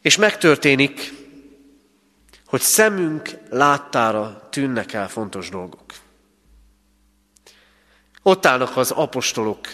És 0.00 0.16
megtörténik, 0.16 1.12
hogy 2.46 2.60
szemünk 2.60 3.38
láttára 3.50 4.48
tűnnek 4.50 4.92
el 4.92 5.08
fontos 5.08 5.48
dolgok. 5.48 5.84
Ott 8.22 8.46
állnak 8.46 8.76
az 8.76 8.90
apostolok 8.90 9.68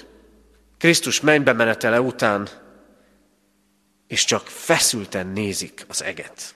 Krisztus 0.78 1.20
mennybe 1.20 1.52
menetele 1.52 2.00
után, 2.00 2.48
és 4.10 4.24
csak 4.24 4.46
feszülten 4.46 5.26
nézik 5.26 5.84
az 5.88 6.02
eget. 6.02 6.54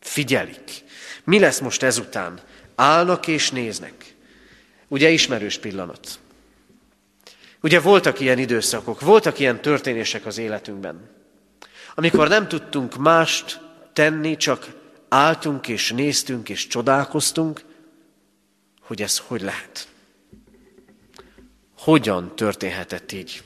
Figyelik. 0.00 0.84
Mi 1.24 1.38
lesz 1.38 1.60
most 1.60 1.82
ezután? 1.82 2.40
Állnak 2.74 3.26
és 3.26 3.50
néznek. 3.50 4.14
Ugye 4.88 5.08
ismerős 5.08 5.58
pillanat. 5.58 6.18
Ugye 7.60 7.80
voltak 7.80 8.20
ilyen 8.20 8.38
időszakok, 8.38 9.00
voltak 9.00 9.38
ilyen 9.38 9.60
történések 9.60 10.26
az 10.26 10.38
életünkben, 10.38 11.10
amikor 11.94 12.28
nem 12.28 12.48
tudtunk 12.48 12.96
mást 12.96 13.60
tenni, 13.92 14.36
csak 14.36 14.66
álltunk 15.08 15.68
és 15.68 15.92
néztünk 15.92 16.48
és 16.48 16.66
csodálkoztunk, 16.66 17.64
hogy 18.80 19.02
ez 19.02 19.18
hogy 19.18 19.40
lehet. 19.40 19.88
Hogyan 21.78 22.36
történhetett 22.36 23.12
így? 23.12 23.42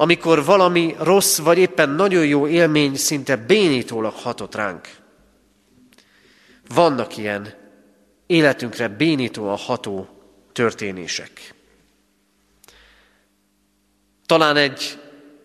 Amikor 0.00 0.44
valami 0.44 0.94
rossz, 0.98 1.38
vagy 1.38 1.58
éppen 1.58 1.90
nagyon 1.90 2.26
jó 2.26 2.46
élmény 2.46 2.96
szinte 2.96 3.36
bénítólag 3.36 4.12
hatott 4.12 4.54
ránk. 4.54 4.88
Vannak 6.68 7.16
ilyen 7.16 7.54
életünkre 8.26 8.88
bénítóan 8.88 9.56
ható 9.56 10.08
történések. 10.52 11.54
Talán 14.26 14.56
egy 14.56 14.98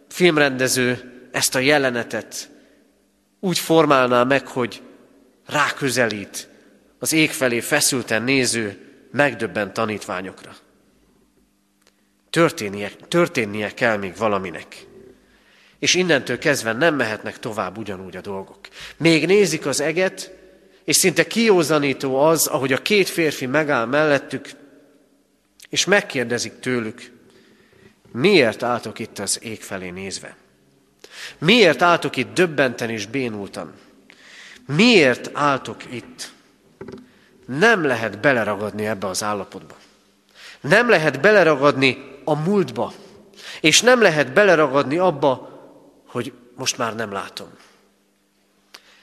filmrendező 0.09 1.11
ezt 1.31 1.55
a 1.55 1.59
jelenetet 1.59 2.49
úgy 3.39 3.59
formálná 3.59 4.23
meg, 4.23 4.47
hogy 4.47 4.81
ráközelít 5.45 6.49
az 6.99 7.13
ég 7.13 7.31
felé 7.31 7.59
feszülten 7.59 8.23
néző, 8.23 8.91
megdöbbent 9.11 9.73
tanítványokra. 9.73 10.55
Történnie, 12.33 12.91
történnie 13.07 13.73
kell 13.73 13.97
még 13.97 14.17
valaminek. 14.17 14.85
És 15.79 15.93
innentől 15.93 16.37
kezdve 16.37 16.73
nem 16.73 16.95
mehetnek 16.95 17.39
tovább 17.39 17.77
ugyanúgy 17.77 18.15
a 18.15 18.21
dolgok. 18.21 18.59
Még 18.97 19.25
nézik 19.25 19.65
az 19.65 19.79
eget, 19.79 20.31
és 20.83 20.95
szinte 20.95 21.27
kiózanító 21.27 22.19
az, 22.19 22.47
ahogy 22.47 22.73
a 22.73 22.81
két 22.81 23.09
férfi 23.09 23.45
megáll 23.45 23.85
mellettük, 23.85 24.49
és 25.69 25.85
megkérdezik 25.85 26.59
tőlük, 26.59 27.11
miért 28.11 28.63
álltok 28.63 28.99
itt 28.99 29.19
az 29.19 29.39
ég 29.43 29.61
felé 29.61 29.89
nézve? 29.89 30.35
Miért 31.37 31.81
álltok 31.81 32.17
itt 32.17 32.33
döbbenten 32.33 32.89
és 32.89 33.05
bénultan? 33.05 33.73
Miért 34.65 35.29
álltok 35.33 35.91
itt? 35.91 36.31
Nem 37.45 37.85
lehet 37.85 38.19
beleragadni 38.19 38.85
ebbe 38.85 39.07
az 39.07 39.23
állapotba. 39.23 39.75
Nem 40.61 40.89
lehet 40.89 41.21
beleragadni 41.21 42.11
a 42.23 42.35
múltba, 42.35 42.93
és 43.61 43.81
nem 43.81 44.01
lehet 44.01 44.33
beleragadni 44.33 44.97
abba, 44.97 45.49
hogy 46.07 46.33
most 46.55 46.77
már 46.77 46.95
nem 46.95 47.11
látom. 47.11 47.47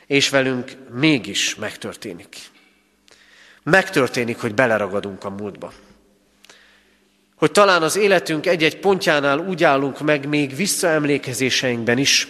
és 0.06 0.28
velünk 0.28 0.76
mégis 0.92 1.54
megtörténik. 1.54 2.37
Megtörténik, 3.62 4.40
hogy 4.40 4.54
beleragadunk 4.54 5.24
a 5.24 5.30
múltba. 5.30 5.72
Hogy 7.37 7.50
talán 7.50 7.83
az 7.83 7.96
életünk 7.96 8.46
egy-egy 8.46 8.78
pontjánál 8.78 9.38
úgy 9.38 9.64
állunk 9.64 10.00
meg 10.00 10.28
még 10.28 10.56
visszaemlékezéseinkben 10.56 11.98
is, 11.98 12.28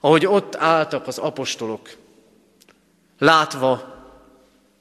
ahogy 0.00 0.26
ott 0.26 0.56
álltak 0.56 1.06
az 1.06 1.18
apostolok, 1.18 1.96
látva 3.18 3.94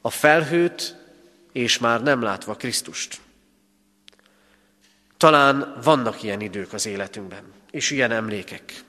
a 0.01 0.09
felhőt, 0.09 0.95
és 1.51 1.77
már 1.77 2.03
nem 2.03 2.21
látva 2.21 2.55
Krisztust. 2.55 3.19
Talán 5.19 5.75
vannak 5.83 6.23
ilyen 6.23 6.41
idők 6.41 6.73
az 6.73 6.85
életünkben, 6.85 7.43
és 7.71 7.91
ilyen 7.91 8.11
emlékek. 8.11 8.83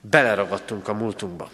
Beleragadtunk 0.00 0.88
a 0.88 0.94
múltunkba. 0.94 1.50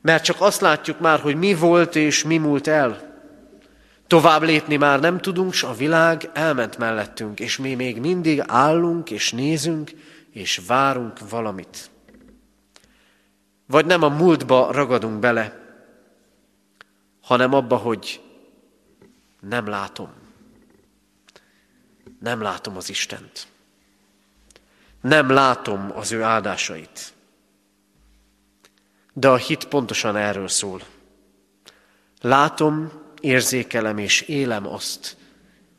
Mert 0.00 0.24
csak 0.24 0.40
azt 0.40 0.60
látjuk 0.60 1.00
már, 1.00 1.20
hogy 1.20 1.36
mi 1.36 1.54
volt 1.54 1.96
és 1.96 2.24
mi 2.24 2.38
múlt 2.38 2.66
el. 2.66 3.20
Tovább 4.06 4.42
lépni 4.42 4.76
már 4.76 5.00
nem 5.00 5.20
tudunk, 5.20 5.52
s 5.52 5.62
a 5.62 5.74
világ 5.74 6.30
elment 6.32 6.78
mellettünk, 6.78 7.40
és 7.40 7.56
mi 7.56 7.74
még 7.74 8.00
mindig 8.00 8.42
állunk 8.46 9.10
és 9.10 9.32
nézünk, 9.32 9.90
és 10.30 10.60
várunk 10.66 11.28
valamit. 11.28 11.90
Vagy 13.66 13.86
nem 13.86 14.02
a 14.02 14.08
múltba 14.08 14.72
ragadunk 14.72 15.18
bele, 15.18 15.60
hanem 17.20 17.54
abba, 17.54 17.76
hogy 17.76 18.20
nem 19.40 19.66
látom. 19.66 20.24
Nem 22.18 22.40
látom 22.40 22.76
az 22.76 22.88
Istent. 22.88 23.46
Nem 25.00 25.30
látom 25.30 25.92
az 25.94 26.12
ő 26.12 26.22
áldásait. 26.22 27.12
De 29.12 29.28
a 29.28 29.36
hit 29.36 29.64
pontosan 29.64 30.16
erről 30.16 30.48
szól. 30.48 30.82
Látom, 32.20 32.92
érzékelem 33.20 33.98
és 33.98 34.20
élem 34.20 34.66
azt, 34.66 35.16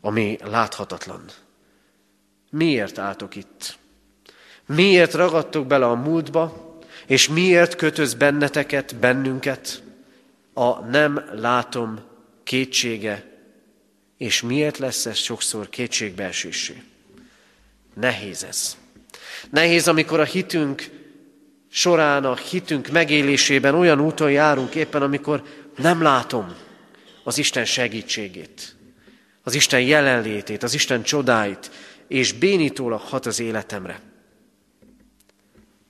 ami 0.02 0.38
láthatatlan. 0.44 1.26
Miért 2.50 2.98
álltok 2.98 3.36
itt? 3.36 3.78
Miért 4.66 5.14
ragadtok 5.14 5.68
bele 5.68 5.86
a 5.86 5.96
múltba, 5.96 6.76
és 7.06 7.28
miért 7.28 7.76
kötöz 7.76 8.14
benneteket, 8.14 8.96
bennünket 8.96 9.84
a 10.54 10.80
nem 10.80 11.30
látom 11.32 12.00
kétsége, 12.44 13.37
és 14.18 14.42
miért 14.42 14.78
lesz 14.78 15.06
ez 15.06 15.18
sokszor 15.18 15.70
kétségbeesésé? 15.70 16.82
Nehéz 17.94 18.44
ez. 18.44 18.78
Nehéz, 19.50 19.88
amikor 19.88 20.20
a 20.20 20.24
hitünk 20.24 20.90
során, 21.70 22.26
a 22.26 22.36
hitünk 22.36 22.88
megélésében 22.88 23.76
olyan 23.76 24.02
úton 24.02 24.32
járunk 24.32 24.76
éppen, 24.76 25.02
amikor 25.02 25.44
nem 25.76 26.02
látom 26.02 26.56
az 27.24 27.38
Isten 27.38 27.66
segítségét, 27.66 28.76
az 29.44 29.54
Isten 29.54 29.82
jelenlétét, 29.82 30.64
az 30.64 30.74
Isten 30.74 31.04
csodáit, 31.04 31.72
és 32.08 32.34
bénítólag 32.34 33.02
hat 33.02 33.26
az 33.26 33.40
életemre. 33.40 34.00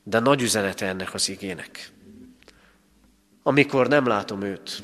De 0.03 0.19
nagy 0.19 0.41
üzenete 0.41 0.85
ennek 0.85 1.13
az 1.13 1.29
igének. 1.29 1.91
Amikor 3.43 3.87
nem 3.87 4.07
látom 4.07 4.41
őt, 4.41 4.81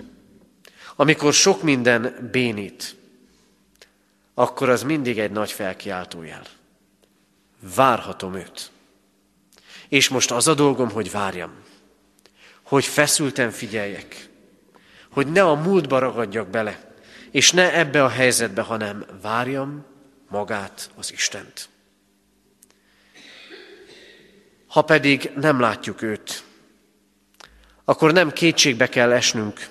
amikor 0.95 1.33
sok 1.33 1.61
minden 1.61 2.29
bénít, 2.31 2.95
akkor 4.33 4.69
az 4.69 4.83
mindig 4.83 5.19
egy 5.19 5.31
nagy 5.31 5.51
felkiáltójel. 5.51 6.43
Várhatom 7.75 8.35
őt. 8.35 8.71
És 9.87 10.09
most 10.09 10.31
az 10.31 10.47
a 10.47 10.53
dolgom, 10.53 10.89
hogy 10.89 11.11
várjam, 11.11 11.51
hogy 12.61 12.85
feszülten 12.85 13.51
figyeljek, 13.51 14.29
hogy 15.09 15.27
ne 15.27 15.43
a 15.43 15.55
múltba 15.55 15.99
ragadjak 15.99 16.47
bele, 16.47 16.93
és 17.31 17.51
ne 17.51 17.73
ebbe 17.73 18.03
a 18.03 18.09
helyzetbe, 18.09 18.61
hanem 18.61 19.05
várjam 19.21 19.85
magát 20.29 20.91
az 20.95 21.11
Istent. 21.11 21.69
Ha 24.67 24.81
pedig 24.81 25.31
nem 25.35 25.59
látjuk 25.59 26.01
őt, 26.01 26.43
akkor 27.85 28.13
nem 28.13 28.31
kétségbe 28.31 28.89
kell 28.89 29.11
esnünk, 29.11 29.69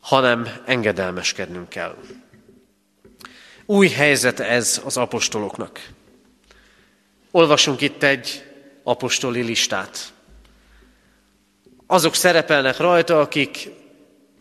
hanem 0.00 0.48
engedelmeskednünk 0.66 1.68
kell. 1.68 1.96
Új 3.72 3.88
helyzet 3.88 4.40
ez 4.40 4.80
az 4.84 4.96
apostoloknak. 4.96 5.88
Olvasunk 7.30 7.80
itt 7.80 8.02
egy 8.02 8.44
apostoli 8.82 9.40
listát. 9.40 10.12
Azok 11.86 12.14
szerepelnek 12.14 12.76
rajta, 12.76 13.20
akik 13.20 13.70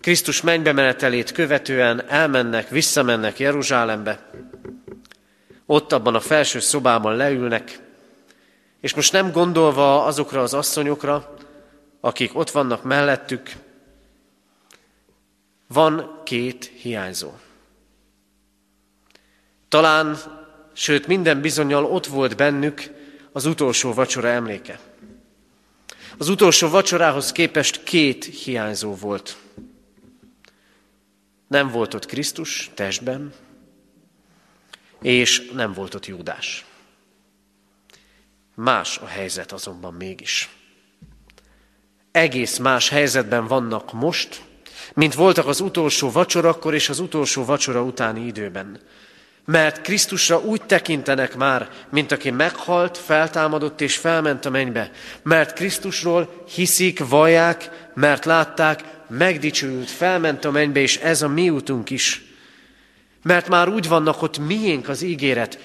Krisztus 0.01 0.41
mennybe 0.41 0.71
menetelét 0.71 1.31
követően 1.31 2.09
elmennek, 2.09 2.69
visszamennek 2.69 3.39
Jeruzsálembe. 3.39 4.29
Ott 5.65 5.91
abban 5.91 6.15
a 6.15 6.19
felső 6.19 6.59
szobában 6.59 7.15
leülnek, 7.15 7.79
és 8.81 8.93
most 8.93 9.11
nem 9.11 9.31
gondolva 9.31 10.05
azokra 10.05 10.41
az 10.41 10.53
asszonyokra, 10.53 11.35
akik 11.99 12.37
ott 12.37 12.49
vannak 12.49 12.83
mellettük, 12.83 13.51
van 15.67 16.21
két 16.23 16.71
hiányzó. 16.81 17.31
Talán, 19.71 20.17
sőt 20.73 21.07
minden 21.07 21.41
bizonyal 21.41 21.85
ott 21.85 22.05
volt 22.05 22.35
bennük 22.35 22.83
az 23.31 23.45
utolsó 23.45 23.93
vacsora 23.93 24.27
emléke. 24.27 24.79
Az 26.17 26.29
utolsó 26.29 26.69
vacsorához 26.69 27.31
képest 27.31 27.83
két 27.83 28.25
hiányzó 28.25 28.95
volt. 28.95 29.37
Nem 31.47 31.69
volt 31.69 31.93
ott 31.93 32.05
Krisztus 32.05 32.71
testben, 32.73 33.33
és 35.01 35.51
nem 35.53 35.73
volt 35.73 35.93
ott 35.93 36.05
Júdás. 36.05 36.65
Más 38.55 38.97
a 38.97 39.05
helyzet 39.05 39.51
azonban 39.51 39.93
mégis. 39.93 40.49
Egész 42.11 42.57
más 42.57 42.89
helyzetben 42.89 43.47
vannak 43.47 43.93
most, 43.93 44.41
mint 44.93 45.13
voltak 45.13 45.47
az 45.47 45.59
utolsó 45.59 46.11
vacsorakor 46.11 46.73
és 46.73 46.89
az 46.89 46.99
utolsó 46.99 47.45
vacsora 47.45 47.83
utáni 47.83 48.25
időben. 48.25 48.79
Mert 49.51 49.81
Krisztusra 49.81 50.39
úgy 50.39 50.61
tekintenek 50.61 51.35
már, 51.35 51.69
mint 51.89 52.11
aki 52.11 52.29
meghalt, 52.29 52.97
feltámadott 52.97 53.81
és 53.81 53.97
felment 53.97 54.45
a 54.45 54.49
mennybe. 54.49 54.91
Mert 55.23 55.53
Krisztusról 55.53 56.43
hiszik, 56.53 57.07
vallják, 57.07 57.69
mert 57.93 58.25
látták, 58.25 58.83
megdicsőült, 59.07 59.89
felment 59.89 60.45
a 60.45 60.51
mennybe, 60.51 60.79
és 60.79 60.97
ez 60.97 61.21
a 61.21 61.27
mi 61.27 61.49
útunk 61.49 61.89
is. 61.89 62.23
Mert 63.23 63.47
már 63.47 63.69
úgy 63.69 63.87
vannak 63.87 64.21
ott 64.21 64.37
miénk 64.39 64.89
az 64.89 65.01
ígéret, 65.01 65.59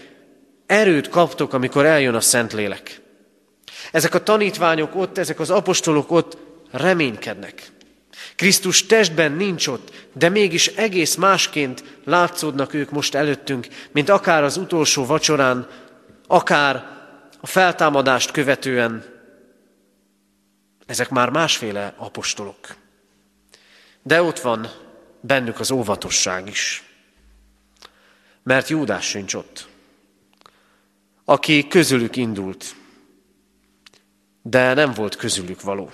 erőt 0.67 1.09
kaptok, 1.09 1.53
amikor 1.53 1.85
eljön 1.85 2.15
a 2.15 2.21
Szentlélek. 2.21 3.01
Ezek 3.93 4.15
a 4.15 4.23
tanítványok 4.23 4.97
ott, 4.97 5.19
ezek 5.19 5.41
az 5.41 5.51
apostolok 5.51 6.11
ott 6.11 6.39
reménykednek. 6.71 7.76
Krisztus 8.37 8.87
testben 8.87 9.33
nincs 9.33 9.67
ott, 9.67 10.09
de 10.13 10.29
mégis 10.29 10.67
egész 10.67 11.15
másként 11.15 11.85
látszódnak 12.05 12.75
ők 12.75 12.91
most 12.91 13.15
előttünk, 13.15 13.67
mint 13.93 14.09
akár 14.09 14.45
az 14.45 14.57
utolsó 14.57 15.07
vacsorán, 15.07 15.69
akár 16.27 16.97
a 17.41 17.47
feltámadást 17.47 18.31
követően. 18.31 19.05
Ezek 20.87 21.11
már 21.11 21.31
másféle 21.31 21.95
apostolok. 21.97 22.75
De 24.03 24.23
ott 24.23 24.39
van 24.39 24.71
bennük 25.21 25.61
az 25.61 25.71
óvatosság 25.71 26.49
is. 26.49 26.85
Mert 28.43 28.69
Júdás 28.69 29.07
sincs 29.09 29.35
ott, 29.35 29.69
aki 31.25 31.67
közülük 31.69 32.17
indult, 32.17 32.75
de 34.43 34.75
nem 34.75 34.93
volt 34.93 35.17
közülük 35.17 35.63
való. 35.63 35.91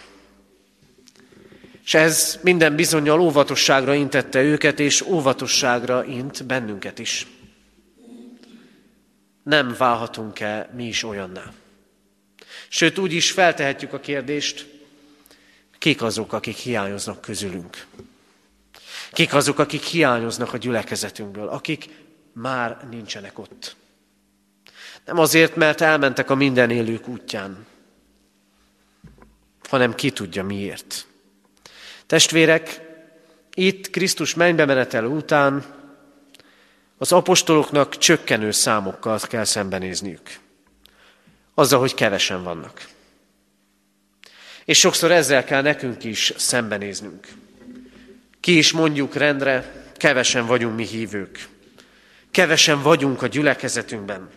És 1.85 1.95
ez 1.95 2.39
minden 2.43 2.77
bizonyal 2.77 3.21
óvatosságra 3.21 3.95
intette 3.95 4.43
őket, 4.43 4.81
és 4.81 5.01
óvatosságra 5.01 6.05
int 6.05 6.47
bennünket 6.47 6.99
is. 6.99 7.27
Nem 9.43 9.75
válhatunk-e 9.79 10.71
mi 10.75 10.87
is 10.87 11.03
olyanná? 11.03 11.53
Sőt, 12.69 12.99
úgy 12.99 13.13
is 13.13 13.31
feltehetjük 13.31 13.93
a 13.93 14.01
kérdést, 14.01 14.67
kik 15.79 16.03
azok, 16.03 16.33
akik 16.33 16.57
hiányoznak 16.57 17.21
közülünk? 17.21 17.87
Kik 19.13 19.35
azok, 19.35 19.59
akik 19.59 19.83
hiányoznak 19.83 20.53
a 20.53 20.57
gyülekezetünkből, 20.57 21.49
akik 21.49 21.89
már 22.33 22.87
nincsenek 22.91 23.39
ott? 23.39 23.77
Nem 25.05 25.19
azért, 25.19 25.57
mert 25.57 25.81
elmentek 25.81 26.31
a 26.31 26.35
minden 26.35 26.71
élők 26.71 27.09
útján, 27.09 27.67
hanem 29.69 29.95
ki 29.95 30.11
tudja 30.11 30.45
miért. 30.45 31.07
Testvérek, 32.13 32.81
itt 33.55 33.91
Krisztus 33.91 34.35
mennybe 34.35 34.65
menetel 34.65 35.05
után 35.05 35.65
az 36.99 37.13
apostoloknak 37.13 37.99
csökkenő 37.99 38.51
számokkal 38.51 39.19
kell 39.21 39.45
szembenézniük. 39.45 40.39
Azzal, 41.55 41.81
hogy 41.81 41.95
kevesen 41.95 42.43
vannak. 42.43 42.89
És 44.65 44.79
sokszor 44.79 45.11
ezzel 45.11 45.45
kell 45.45 45.63
nekünk 45.63 46.05
is 46.05 46.33
szembenéznünk. 46.37 47.29
Ki 48.41 48.57
is 48.57 48.73
mondjuk 48.73 49.15
rendre, 49.15 49.85
kevesen 49.97 50.47
vagyunk 50.47 50.77
mi 50.77 50.85
hívők. 50.85 51.49
Kevesen 52.31 52.83
vagyunk 52.83 53.23
a 53.23 53.27
gyülekezetünkben. 53.27 54.31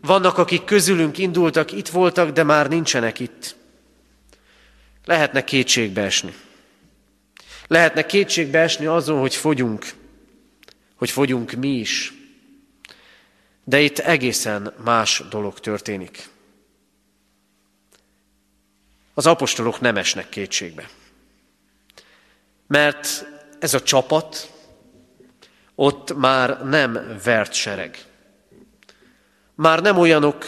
Vannak, 0.00 0.38
akik 0.38 0.64
közülünk 0.64 1.18
indultak, 1.18 1.72
itt 1.72 1.88
voltak, 1.88 2.30
de 2.30 2.42
már 2.42 2.68
nincsenek 2.68 3.18
itt. 3.18 3.56
Lehetne 5.04 5.44
kétségbe 5.44 6.02
esni. 6.02 6.34
Lehetne 7.70 8.06
kétségbe 8.06 8.58
esni 8.58 8.86
azon, 8.86 9.20
hogy 9.20 9.34
fogyunk, 9.34 9.86
hogy 10.96 11.10
fogyunk 11.10 11.52
mi 11.52 11.68
is. 11.68 12.12
De 13.64 13.80
itt 13.80 13.98
egészen 13.98 14.74
más 14.84 15.22
dolog 15.30 15.60
történik. 15.60 16.28
Az 19.14 19.26
apostolok 19.26 19.80
nem 19.80 19.96
esnek 19.96 20.28
kétségbe. 20.28 20.88
Mert 22.66 23.26
ez 23.58 23.74
a 23.74 23.82
csapat 23.82 24.52
ott 25.74 26.16
már 26.16 26.64
nem 26.64 27.18
vert 27.24 27.52
sereg. 27.52 28.04
Már 29.54 29.82
nem 29.82 29.98
olyanok, 29.98 30.46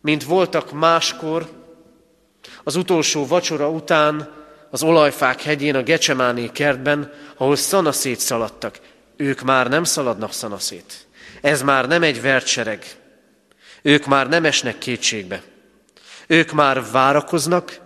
mint 0.00 0.24
voltak 0.24 0.72
máskor, 0.72 1.50
az 2.64 2.76
utolsó 2.76 3.26
vacsora 3.26 3.70
után 3.70 4.39
az 4.70 4.82
olajfák 4.82 5.42
hegyén, 5.42 5.74
a 5.74 5.82
Gecsemáné 5.82 6.50
kertben, 6.52 7.12
ahol 7.36 7.56
szanaszét 7.56 8.18
szaladtak. 8.18 8.80
Ők 9.16 9.40
már 9.40 9.68
nem 9.68 9.84
szaladnak 9.84 10.32
szanaszét. 10.32 11.06
Ez 11.40 11.62
már 11.62 11.88
nem 11.88 12.02
egy 12.02 12.20
vertsereg. 12.20 12.84
Ők 13.82 14.06
már 14.06 14.28
nem 14.28 14.44
esnek 14.44 14.78
kétségbe. 14.78 15.42
Ők 16.26 16.52
már 16.52 16.90
várakoznak 16.90 17.80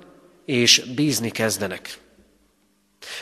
és 0.44 0.82
bízni 0.94 1.30
kezdenek. 1.30 1.98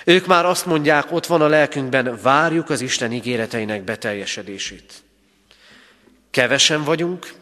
Ők 0.05 0.27
már 0.27 0.47
azt 0.47 0.67
mondják, 0.67 1.13
ott 1.13 1.27
van 1.27 1.41
a 1.41 1.49
lelkünkben, 1.49 2.19
várjuk 2.23 2.71
az 2.71 2.81
Isten 2.81 3.13
ígéreteinek 3.13 3.83
beteljesedését. 3.83 4.93
Kevesen 6.31 6.85
vagyunk, 6.85 7.33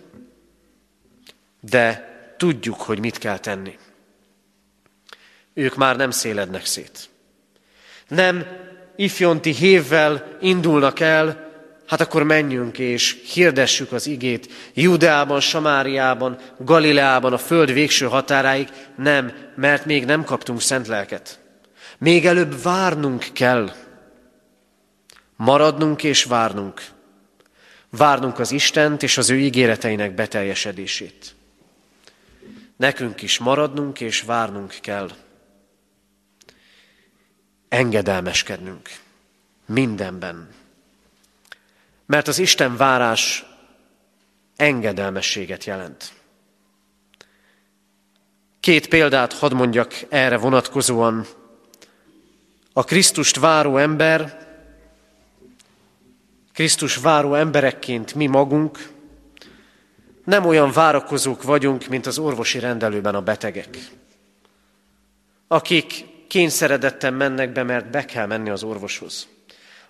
de 1.60 2.08
tudjuk, 2.36 2.80
hogy 2.80 2.98
mit 2.98 3.18
kell 3.18 3.38
tenni. 3.38 3.78
Ők 5.54 5.76
már 5.76 5.96
nem 5.96 6.10
szélednek 6.10 6.66
szét. 6.66 7.08
Nem 8.08 8.46
ifjonti 8.96 9.50
hévvel 9.50 10.36
indulnak 10.40 11.00
el, 11.00 11.50
hát 11.86 12.00
akkor 12.00 12.22
menjünk 12.22 12.78
és 12.78 13.22
hirdessük 13.32 13.92
az 13.92 14.06
igét 14.06 14.52
Judeában, 14.74 15.40
Samáriában, 15.40 16.38
Galileában, 16.58 17.32
a 17.32 17.38
föld 17.38 17.72
végső 17.72 18.06
határáig. 18.06 18.68
Nem, 18.96 19.32
mert 19.56 19.84
még 19.84 20.04
nem 20.04 20.24
kaptunk 20.24 20.60
szent 20.60 20.86
lelket. 20.86 21.38
Még 21.98 22.26
előbb 22.26 22.62
várnunk 22.62 23.26
kell. 23.32 23.72
Maradnunk 25.36 26.02
és 26.02 26.24
várnunk. 26.24 26.82
Várnunk 27.90 28.38
az 28.38 28.52
Istent 28.52 29.02
és 29.02 29.18
az 29.18 29.30
ő 29.30 29.38
ígéreteinek 29.38 30.14
beteljesedését. 30.14 31.34
Nekünk 32.76 33.22
is 33.22 33.38
maradnunk 33.38 34.00
és 34.00 34.22
várnunk 34.22 34.74
kell. 34.80 35.10
Engedelmeskednünk 37.70 38.90
mindenben. 39.66 40.48
Mert 42.06 42.28
az 42.28 42.38
Isten 42.38 42.76
várás 42.76 43.44
engedelmességet 44.56 45.64
jelent. 45.64 46.12
Két 48.60 48.88
példát 48.88 49.32
hadd 49.32 49.54
mondjak 49.54 49.94
erre 50.08 50.36
vonatkozóan. 50.36 51.26
A 52.72 52.84
Krisztust 52.84 53.38
váró 53.38 53.76
ember, 53.76 54.48
Krisztus 56.52 56.96
váró 56.96 57.34
emberekként 57.34 58.14
mi 58.14 58.26
magunk, 58.26 58.90
nem 60.24 60.46
olyan 60.46 60.72
várakozók 60.72 61.42
vagyunk, 61.42 61.86
mint 61.86 62.06
az 62.06 62.18
orvosi 62.18 62.58
rendelőben 62.58 63.14
a 63.14 63.22
betegek, 63.22 63.78
akik 65.48 66.04
kényszeredetten 66.30 67.14
mennek 67.14 67.52
be, 67.52 67.62
mert 67.62 67.90
be 67.90 68.04
kell 68.04 68.26
menni 68.26 68.50
az 68.50 68.62
orvoshoz. 68.62 69.28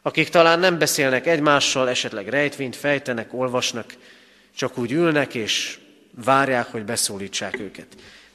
Akik 0.03 0.29
talán 0.29 0.59
nem 0.59 0.79
beszélnek 0.79 1.26
egymással, 1.26 1.88
esetleg 1.88 2.29
rejtvényt 2.29 2.76
fejtenek, 2.76 3.35
olvasnak, 3.35 3.94
csak 4.57 4.79
úgy 4.79 4.92
ülnek 4.92 5.35
és 5.35 5.79
várják, 6.24 6.66
hogy 6.66 6.85
beszólítsák 6.85 7.59
őket. 7.59 7.87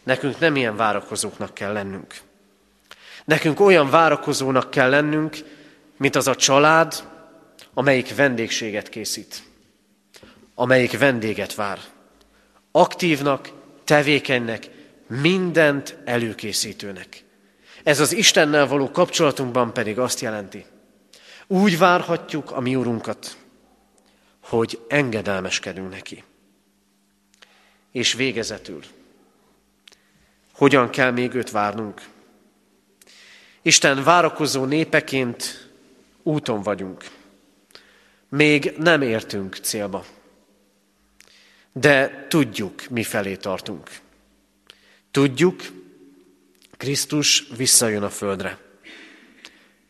Nekünk 0.03 0.39
nem 0.39 0.55
ilyen 0.55 0.75
várakozóknak 0.75 1.53
kell 1.53 1.73
lennünk. 1.73 2.15
Nekünk 3.25 3.59
olyan 3.59 3.89
várakozónak 3.89 4.71
kell 4.71 4.89
lennünk, 4.89 5.37
mint 5.97 6.15
az 6.15 6.27
a 6.27 6.35
család, 6.35 7.03
amelyik 7.73 8.15
vendégséget 8.15 8.89
készít, 8.89 9.43
amelyik 10.55 10.97
vendéget 10.97 11.55
vár. 11.55 11.79
Aktívnak, 12.71 13.49
tevékenynek, 13.83 14.69
mindent 15.07 15.97
előkészítőnek. 16.03 17.23
Ez 17.85 17.99
az 17.99 18.11
Istennel 18.11 18.67
való 18.67 18.91
kapcsolatunkban 18.91 19.73
pedig 19.73 19.99
azt 19.99 20.19
jelenti, 20.19 20.65
úgy 21.47 21.77
várhatjuk 21.77 22.51
a 22.51 22.59
mi 22.59 22.75
Urunkat, 22.75 23.37
hogy 24.39 24.79
engedelmeskedünk 24.87 25.89
neki. 25.89 26.23
És 27.91 28.13
végezetül, 28.13 28.83
hogyan 30.53 30.89
kell 30.89 31.11
még 31.11 31.33
őt 31.33 31.51
várnunk? 31.51 32.01
Isten 33.61 34.03
várakozó 34.03 34.65
népeként 34.65 35.69
úton 36.23 36.61
vagyunk. 36.61 37.09
Még 38.29 38.73
nem 38.77 39.01
értünk 39.01 39.55
célba, 39.55 40.05
de 41.71 42.25
tudjuk, 42.29 42.87
mi 42.89 43.03
felé 43.03 43.35
tartunk. 43.35 43.89
Tudjuk, 45.11 45.61
Krisztus 46.77 47.47
visszajön 47.57 48.03
a 48.03 48.09
földre. 48.09 48.57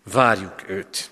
Várjuk 0.03 0.69
őt. 0.69 1.09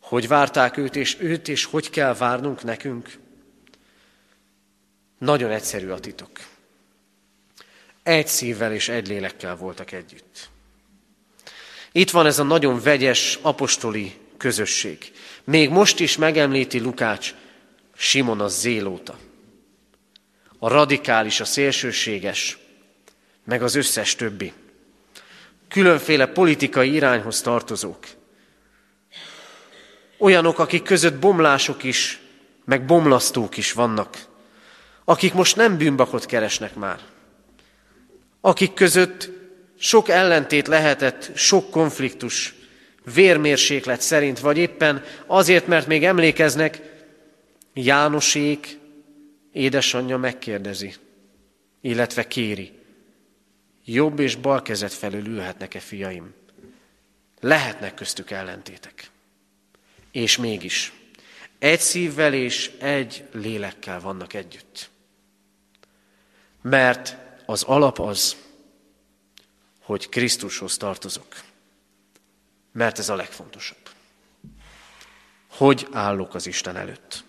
Hogy 0.00 0.28
várták 0.28 0.76
őt, 0.76 0.96
és 0.96 1.16
őt, 1.20 1.48
és 1.48 1.64
hogy 1.64 1.90
kell 1.90 2.14
várnunk 2.14 2.62
nekünk? 2.62 3.18
Nagyon 5.18 5.50
egyszerű 5.50 5.88
a 5.88 6.00
titok. 6.00 6.30
Egy 8.02 8.26
szívvel 8.26 8.72
és 8.72 8.88
egy 8.88 9.08
lélekkel 9.08 9.56
voltak 9.56 9.92
együtt. 9.92 10.48
Itt 11.92 12.10
van 12.10 12.26
ez 12.26 12.38
a 12.38 12.42
nagyon 12.42 12.80
vegyes 12.80 13.38
apostoli 13.42 14.18
közösség. 14.36 15.12
Még 15.44 15.70
most 15.70 16.00
is 16.00 16.16
megemlíti 16.16 16.80
Lukács 16.80 17.34
Simon 17.96 18.40
a 18.40 18.48
zélóta. 18.48 19.18
A 20.58 20.68
radikális, 20.68 21.40
a 21.40 21.44
szélsőséges, 21.44 22.58
meg 23.44 23.62
az 23.62 23.74
összes 23.74 24.14
többi. 24.14 24.52
Különféle 25.68 26.26
politikai 26.26 26.92
irányhoz 26.92 27.40
tartozók. 27.40 28.04
Olyanok, 30.18 30.58
akik 30.58 30.82
között 30.82 31.18
bomlások 31.18 31.82
is, 31.82 32.20
meg 32.64 32.84
bomlasztók 32.84 33.56
is 33.56 33.72
vannak. 33.72 34.26
Akik 35.04 35.34
most 35.34 35.56
nem 35.56 35.76
bűnbakot 35.76 36.26
keresnek 36.26 36.74
már. 36.74 36.98
Akik 38.40 38.74
között 38.74 39.30
sok 39.78 40.08
ellentét 40.08 40.66
lehetett, 40.66 41.30
sok 41.34 41.70
konfliktus, 41.70 42.54
vérmérséklet 43.14 44.00
szerint, 44.00 44.40
vagy 44.40 44.58
éppen 44.58 45.04
azért, 45.26 45.66
mert 45.66 45.86
még 45.86 46.04
emlékeznek, 46.04 46.92
Jánosék 47.74 48.78
édesanyja 49.52 50.16
megkérdezi, 50.16 50.94
illetve 51.80 52.26
kéri, 52.26 52.72
jobb 53.84 54.18
és 54.18 54.36
bal 54.36 54.62
kezet 54.62 54.92
felül 54.92 55.26
ülhetnek-e 55.26 55.80
fiaim? 55.80 56.34
Lehetnek 57.40 57.94
köztük 57.94 58.30
ellentétek. 58.30 59.10
És 60.10 60.36
mégis 60.36 60.92
egy 61.58 61.80
szívvel 61.80 62.34
és 62.34 62.72
egy 62.78 63.28
lélekkel 63.32 64.00
vannak 64.00 64.32
együtt. 64.32 64.90
Mert 66.62 67.16
az 67.46 67.62
alap 67.62 67.98
az, 67.98 68.36
hogy 69.80 70.08
Krisztushoz 70.08 70.76
tartozok. 70.76 71.42
Mert 72.72 72.98
ez 72.98 73.08
a 73.08 73.14
legfontosabb. 73.14 73.90
Hogy 75.48 75.88
állok 75.92 76.34
az 76.34 76.46
Isten 76.46 76.76
előtt? 76.76 77.24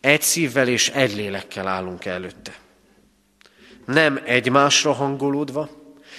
Egy 0.00 0.22
szívvel 0.22 0.68
és 0.68 0.88
egy 0.88 1.14
lélekkel 1.14 1.66
állunk 1.66 2.04
előtte 2.04 2.61
nem 3.86 4.20
egymásra 4.24 4.92
hangolódva, 4.92 5.68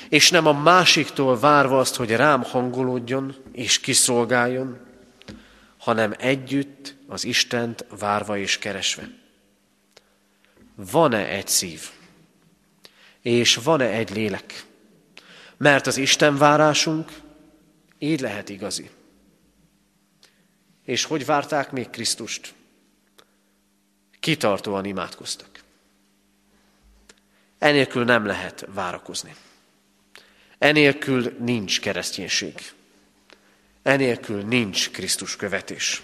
és 0.10 0.30
nem 0.30 0.46
a 0.46 0.62
másiktól 0.62 1.40
várva 1.40 1.80
azt, 1.80 1.96
hogy 1.96 2.10
rám 2.10 2.44
hangolódjon 2.44 3.36
és 3.52 3.80
kiszolgáljon, 3.80 4.80
hanem 5.78 6.14
együtt 6.18 6.96
az 7.08 7.24
Istent 7.24 7.86
várva 8.00 8.38
és 8.38 8.58
keresve. 8.58 9.10
Van-e 10.76 11.28
egy 11.28 11.48
szív? 11.48 11.90
És 13.22 13.56
van-e 13.56 13.88
egy 13.88 14.10
lélek? 14.10 14.66
Mert 15.58 15.88
az 15.88 15.98
Isten 15.98 16.38
várásunk 16.38 17.12
így 18.00 18.20
lehet 18.20 18.50
igazi. 18.50 18.90
És 20.86 21.04
hogy 21.04 21.26
várták 21.26 21.72
még 21.72 21.90
Krisztust? 21.90 22.54
Kitartóan 24.20 24.86
imádkoztak. 24.86 25.53
Enélkül 27.64 28.04
nem 28.04 28.26
lehet 28.26 28.68
várakozni. 28.74 29.36
Enélkül 30.58 31.36
nincs 31.40 31.82
kereszténység. 31.82 32.54
Enélkül 33.84 34.42
nincs 34.42 34.92
Krisztus 34.92 35.36
követés. 35.36 36.02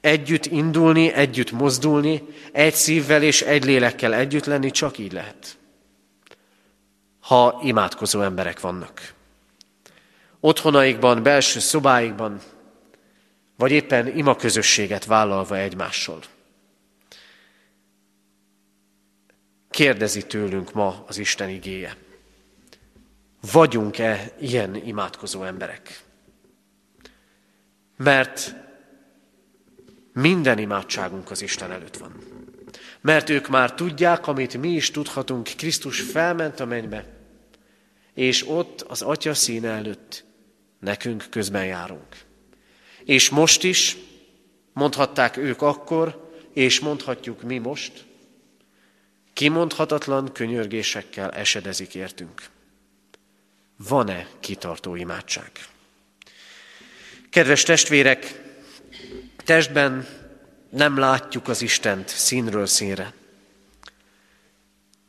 Együtt 0.00 0.46
indulni, 0.46 1.12
együtt 1.12 1.50
mozdulni, 1.50 2.22
egy 2.52 2.74
szívvel 2.74 3.22
és 3.22 3.42
egy 3.42 3.64
lélekkel 3.64 4.14
együtt 4.14 4.44
lenni 4.44 4.70
csak 4.70 4.98
így 4.98 5.12
lehet. 5.12 5.56
Ha 7.20 7.60
imádkozó 7.62 8.20
emberek 8.20 8.60
vannak. 8.60 9.12
Otthonaikban, 10.40 11.22
belső 11.22 11.60
szobáikban, 11.60 12.40
vagy 13.56 13.70
éppen 13.70 14.16
ima 14.16 14.36
közösséget 14.36 15.04
vállalva 15.04 15.56
egymással. 15.56 16.20
Kérdezi 19.74 20.26
tőlünk 20.26 20.72
ma 20.72 21.04
az 21.06 21.18
Isten 21.18 21.48
igéje. 21.48 21.96
Vagyunk-e 23.52 24.32
ilyen 24.40 24.74
imádkozó 24.74 25.42
emberek? 25.42 26.02
Mert 27.96 28.54
minden 30.12 30.58
imádságunk 30.58 31.30
az 31.30 31.42
Isten 31.42 31.70
előtt 31.70 31.96
van. 31.96 32.12
Mert 33.00 33.28
ők 33.30 33.48
már 33.48 33.74
tudják, 33.74 34.26
amit 34.26 34.56
mi 34.56 34.68
is 34.68 34.90
tudhatunk, 34.90 35.48
Krisztus 35.56 36.00
felment 36.00 36.60
a 36.60 36.64
mennybe, 36.64 37.06
és 38.12 38.48
ott 38.48 38.80
az 38.80 39.02
Atya 39.02 39.34
színe 39.34 39.70
előtt 39.70 40.24
nekünk 40.80 41.26
közben 41.30 41.66
járunk. 41.66 42.16
És 43.04 43.28
most 43.28 43.64
is, 43.64 43.96
mondhatták 44.72 45.36
ők 45.36 45.62
akkor, 45.62 46.30
és 46.52 46.80
mondhatjuk 46.80 47.42
mi 47.42 47.58
most, 47.58 48.12
kimondhatatlan 49.34 50.32
könyörgésekkel 50.32 51.30
esedezik 51.30 51.94
értünk. 51.94 52.42
Van-e 53.76 54.26
kitartó 54.40 54.94
imádság? 54.94 55.50
Kedves 57.30 57.62
testvérek, 57.62 58.42
testben 59.44 60.06
nem 60.70 60.98
látjuk 60.98 61.48
az 61.48 61.62
Istent 61.62 62.08
színről 62.08 62.66
színre. 62.66 63.12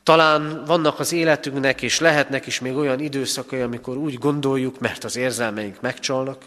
Talán 0.03 0.65
vannak 0.65 0.99
az 0.99 1.11
életünknek, 1.11 1.81
és 1.81 1.99
lehetnek 1.99 2.47
is 2.47 2.59
még 2.59 2.75
olyan 2.75 2.99
időszakai, 2.99 3.61
amikor 3.61 3.97
úgy 3.97 4.17
gondoljuk, 4.17 4.79
mert 4.79 5.03
az 5.03 5.15
érzelmeink 5.15 5.81
megcsalnak, 5.81 6.43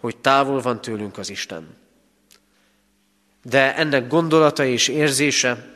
hogy 0.00 0.16
távol 0.16 0.60
van 0.60 0.80
tőlünk 0.80 1.18
az 1.18 1.30
Isten. 1.30 1.76
De 3.42 3.76
ennek 3.76 4.08
gondolata 4.08 4.64
és 4.64 4.88
érzése 4.88 5.73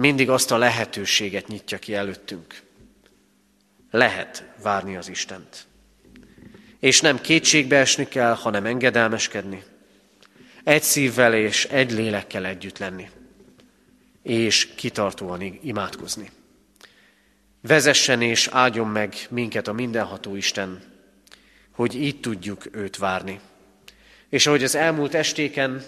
mindig 0.00 0.30
azt 0.30 0.50
a 0.50 0.58
lehetőséget 0.58 1.46
nyitja 1.46 1.78
ki 1.78 1.94
előttünk. 1.94 2.62
Lehet 3.90 4.44
várni 4.62 4.96
az 4.96 5.08
Istent. 5.08 5.66
És 6.78 7.00
nem 7.00 7.20
kétségbe 7.20 7.76
esni 7.76 8.08
kell, 8.08 8.34
hanem 8.34 8.66
engedelmeskedni. 8.66 9.62
Egy 10.64 10.82
szívvel 10.82 11.34
és 11.34 11.64
egy 11.64 11.92
lélekkel 11.92 12.46
együtt 12.46 12.78
lenni. 12.78 13.10
És 14.22 14.66
kitartóan 14.74 15.58
imádkozni. 15.62 16.30
Vezessen 17.60 18.22
és 18.22 18.46
áldjon 18.46 18.88
meg 18.88 19.14
minket 19.30 19.68
a 19.68 19.72
mindenható 19.72 20.36
Isten, 20.36 20.82
hogy 21.70 21.94
így 21.94 22.20
tudjuk 22.20 22.66
őt 22.72 22.96
várni. 22.96 23.40
És 24.28 24.46
ahogy 24.46 24.64
az 24.64 24.74
elmúlt 24.74 25.14
estéken 25.14 25.84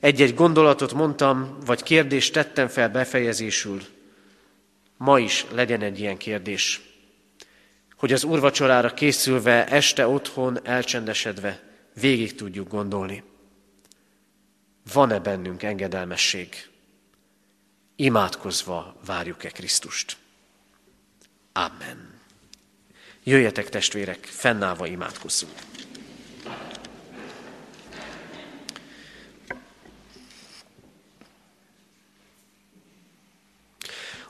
egy-egy 0.00 0.34
gondolatot 0.34 0.92
mondtam, 0.92 1.58
vagy 1.66 1.82
kérdést 1.82 2.32
tettem 2.32 2.68
fel 2.68 2.88
befejezésül, 2.88 3.82
ma 4.96 5.18
is 5.18 5.46
legyen 5.50 5.82
egy 5.82 6.00
ilyen 6.00 6.16
kérdés, 6.16 6.80
hogy 7.96 8.12
az 8.12 8.24
urvacsorára 8.24 8.94
készülve, 8.94 9.66
este 9.66 10.06
otthon 10.06 10.66
elcsendesedve 10.66 11.62
végig 12.00 12.34
tudjuk 12.34 12.68
gondolni. 12.68 13.22
Van-e 14.92 15.18
bennünk 15.18 15.62
engedelmesség? 15.62 16.68
Imádkozva 17.96 18.96
várjuk-e 19.06 19.50
Krisztust? 19.50 20.16
Amen. 21.52 22.14
Jöjjetek 23.24 23.68
testvérek, 23.68 24.24
fennállva 24.24 24.86
imádkozzunk. 24.86 25.52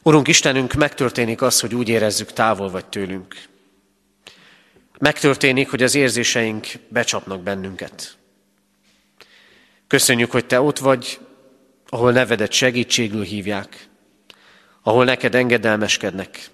Urunk 0.07 0.29
Istenünk, 0.29 0.73
megtörténik 0.73 1.43
az, 1.43 1.61
hogy 1.61 1.75
úgy 1.75 1.89
érezzük, 1.89 2.33
távol 2.33 2.71
vagy 2.71 2.87
tőlünk. 2.87 3.35
Megtörténik, 4.99 5.71
hogy 5.71 5.83
az 5.83 5.95
érzéseink 5.95 6.67
becsapnak 6.89 7.43
bennünket. 7.43 8.17
Köszönjük, 9.87 10.31
hogy 10.31 10.47
Te 10.47 10.61
ott 10.61 10.79
vagy, 10.79 11.19
ahol 11.89 12.13
nevedet 12.13 12.53
segítségül 12.53 13.23
hívják, 13.23 13.89
ahol 14.83 15.05
neked 15.05 15.35
engedelmeskednek. 15.35 16.51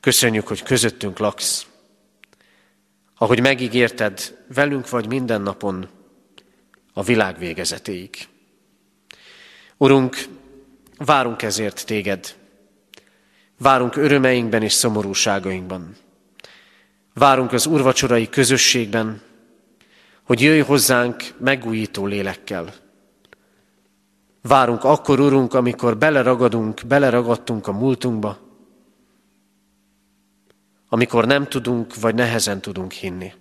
Köszönjük, 0.00 0.46
hogy 0.46 0.62
közöttünk 0.62 1.18
laksz. 1.18 1.66
Ahogy 3.18 3.40
megígérted, 3.40 4.36
velünk 4.54 4.88
vagy 4.88 5.06
minden 5.06 5.42
napon 5.42 5.88
a 6.92 7.02
világ 7.02 7.38
végezetéig. 7.38 8.28
Urunk, 9.76 10.16
várunk 10.98 11.42
ezért 11.42 11.86
téged. 11.86 12.34
Várunk 13.58 13.96
örömeinkben 13.96 14.62
és 14.62 14.72
szomorúságainkban. 14.72 15.96
Várunk 17.14 17.52
az 17.52 17.66
urvacsorai 17.66 18.28
közösségben, 18.28 19.22
hogy 20.22 20.40
jöjj 20.40 20.60
hozzánk 20.60 21.22
megújító 21.38 22.06
lélekkel. 22.06 22.74
Várunk 24.42 24.84
akkor, 24.84 25.20
Urunk, 25.20 25.54
amikor 25.54 25.96
beleragadunk, 25.96 26.80
beleragadtunk 26.86 27.66
a 27.66 27.72
múltunkba, 27.72 28.38
amikor 30.88 31.26
nem 31.26 31.46
tudunk, 31.46 32.00
vagy 32.00 32.14
nehezen 32.14 32.60
tudunk 32.60 32.92
hinni. 32.92 33.32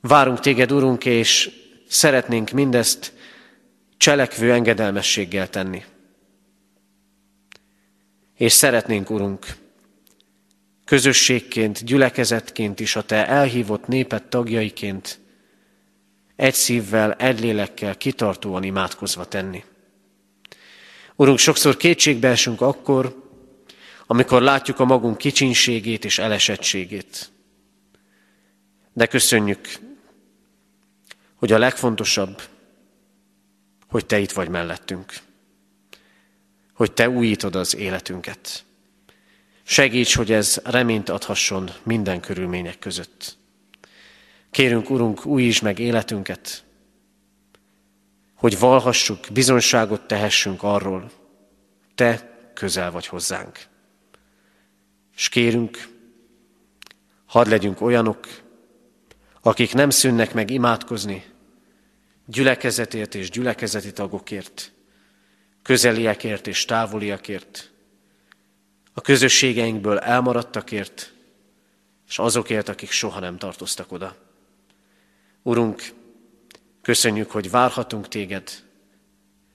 Várunk 0.00 0.40
téged, 0.40 0.72
Urunk, 0.72 1.04
és 1.04 1.50
szeretnénk 1.88 2.50
mindezt 2.50 3.12
cselekvő 3.96 4.52
engedelmességgel 4.52 5.50
tenni. 5.50 5.84
És 8.34 8.52
szeretnénk, 8.52 9.10
Urunk, 9.10 9.46
közösségként, 10.84 11.84
gyülekezetként 11.84 12.80
is 12.80 12.96
a 12.96 13.02
Te 13.02 13.26
elhívott 13.26 13.86
néped 13.86 14.22
tagjaiként 14.22 15.18
egy 16.36 16.54
szívvel, 16.54 17.12
egy 17.12 17.40
lélekkel 17.40 17.96
kitartóan 17.96 18.62
imádkozva 18.62 19.24
tenni. 19.24 19.64
Urunk, 21.16 21.38
sokszor 21.38 21.76
kétségbe 21.76 22.28
esünk 22.28 22.60
akkor, 22.60 23.24
amikor 24.06 24.42
látjuk 24.42 24.80
a 24.80 24.84
magunk 24.84 25.18
kicsinségét 25.18 26.04
és 26.04 26.18
elesettségét. 26.18 27.30
De 28.92 29.06
köszönjük, 29.06 29.68
hogy 31.34 31.52
a 31.52 31.58
legfontosabb, 31.58 32.42
hogy 33.88 34.06
Te 34.06 34.18
itt 34.18 34.32
vagy 34.32 34.48
mellettünk, 34.48 35.14
hogy 36.72 36.92
Te 36.92 37.08
újítod 37.08 37.54
az 37.54 37.76
életünket. 37.76 38.64
Segíts, 39.62 40.16
hogy 40.16 40.32
ez 40.32 40.60
reményt 40.64 41.08
adhasson 41.08 41.70
minden 41.82 42.20
körülmények 42.20 42.78
között. 42.78 43.36
Kérünk, 44.50 44.90
Urunk, 44.90 45.26
újítsd 45.26 45.62
meg 45.62 45.78
életünket, 45.78 46.64
hogy 48.34 48.58
valhassuk, 48.58 49.18
bizonságot 49.32 50.06
tehessünk 50.06 50.62
arról, 50.62 51.10
Te 51.94 52.38
közel 52.54 52.90
vagy 52.90 53.06
hozzánk. 53.06 53.58
És 55.16 55.28
kérünk, 55.28 55.88
hadd 57.26 57.48
legyünk 57.48 57.80
olyanok, 57.80 58.26
akik 59.40 59.74
nem 59.74 59.90
szűnnek 59.90 60.34
meg 60.34 60.50
imádkozni 60.50 61.24
gyülekezetért 62.26 63.14
és 63.14 63.30
gyülekezeti 63.30 63.92
tagokért, 63.92 64.72
közeliekért 65.62 66.46
és 66.46 66.64
távoliakért, 66.64 67.70
a 68.92 69.00
közösségeinkből 69.00 69.98
elmaradtakért, 69.98 71.12
és 72.08 72.18
azokért, 72.18 72.68
akik 72.68 72.90
soha 72.90 73.20
nem 73.20 73.38
tartoztak 73.38 73.92
oda. 73.92 74.16
Urunk, 75.42 75.92
köszönjük, 76.82 77.30
hogy 77.30 77.50
várhatunk 77.50 78.08
téged, 78.08 78.50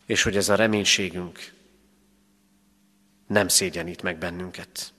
és 0.05 0.23
hogy 0.23 0.35
ez 0.35 0.49
a 0.49 0.55
reménységünk 0.55 1.53
nem 3.27 3.47
szégyenít 3.47 4.01
meg 4.01 4.17
bennünket. 4.17 4.93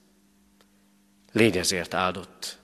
Légy 1.33 1.57
ezért 1.57 1.95
áldott, 1.95 2.59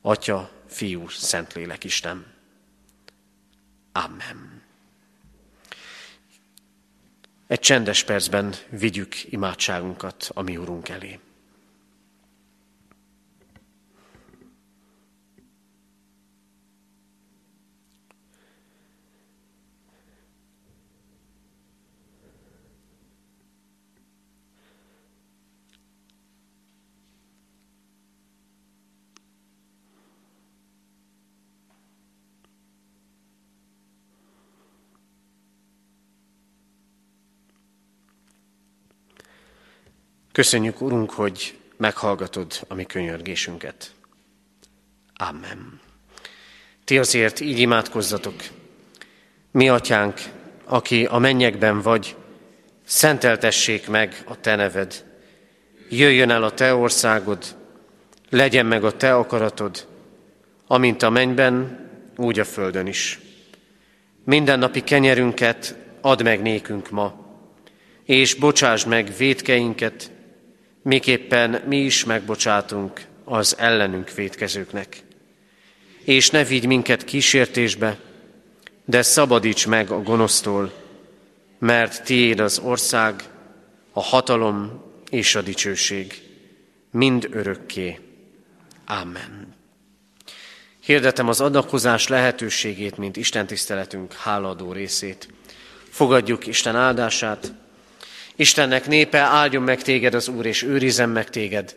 Atya, 0.00 0.50
Fiú, 0.66 1.08
Szentlélek 1.08 1.84
Isten. 1.84 2.37
Amen. 4.04 4.62
Egy 7.46 7.60
csendes 7.60 8.04
percben 8.04 8.54
vigyük 8.70 9.32
imádságunkat 9.32 10.30
a 10.34 10.42
mi 10.42 10.56
Urunk 10.56 10.88
elé. 10.88 11.18
Köszönjük, 40.38 40.80
Urunk, 40.80 41.10
hogy 41.10 41.58
meghallgatod 41.76 42.52
a 42.68 42.74
mi 42.74 42.84
könyörgésünket. 42.84 43.90
Amen. 45.14 45.80
Ti 46.84 46.98
azért 46.98 47.40
így 47.40 47.58
imádkozzatok. 47.58 48.34
Mi, 49.50 49.68
atyánk, 49.68 50.20
aki 50.64 51.04
a 51.04 51.18
mennyekben 51.18 51.80
vagy, 51.80 52.16
szenteltessék 52.84 53.88
meg 53.88 54.22
a 54.26 54.40
te 54.40 54.54
neved. 54.54 55.04
Jöjjön 55.88 56.30
el 56.30 56.42
a 56.42 56.54
te 56.54 56.74
országod, 56.74 57.56
legyen 58.30 58.66
meg 58.66 58.84
a 58.84 58.96
te 58.96 59.14
akaratod, 59.14 59.86
amint 60.66 61.02
a 61.02 61.10
mennyben, 61.10 61.88
úgy 62.16 62.38
a 62.38 62.44
földön 62.44 62.86
is. 62.86 63.18
Mindennapi 64.24 64.80
kenyerünket 64.80 65.76
add 66.00 66.22
meg 66.22 66.42
nékünk 66.42 66.90
ma, 66.90 67.26
és 68.04 68.34
bocsásd 68.34 68.88
meg 68.88 69.12
védkeinket, 69.16 70.16
miképpen 70.88 71.62
mi 71.66 71.76
is 71.76 72.04
megbocsátunk 72.04 73.00
az 73.24 73.56
ellenünk 73.58 74.14
védkezőknek. 74.14 75.02
És 76.04 76.30
ne 76.30 76.44
vigy 76.44 76.66
minket 76.66 77.04
kísértésbe, 77.04 77.98
de 78.84 79.02
szabadíts 79.02 79.66
meg 79.66 79.90
a 79.90 80.02
gonosztól, 80.02 80.72
mert 81.58 82.04
tiéd 82.04 82.40
az 82.40 82.58
ország, 82.58 83.22
a 83.92 84.02
hatalom 84.02 84.82
és 85.10 85.34
a 85.34 85.42
dicsőség, 85.42 86.22
mind 86.90 87.28
örökké. 87.30 87.98
Amen. 88.86 89.54
Hirdetem 90.80 91.28
az 91.28 91.40
adakozás 91.40 92.08
lehetőségét, 92.08 92.96
mint 92.96 93.16
Isten 93.16 93.46
tiszteletünk 93.46 94.12
háladó 94.12 94.72
részét. 94.72 95.28
Fogadjuk 95.88 96.46
Isten 96.46 96.76
áldását, 96.76 97.52
Istennek 98.40 98.86
népe, 98.86 99.18
áldjon 99.18 99.62
meg 99.62 99.82
téged 99.82 100.14
az 100.14 100.28
Úr, 100.28 100.46
és 100.46 100.62
őrizem 100.62 101.10
meg 101.10 101.30
téged. 101.30 101.76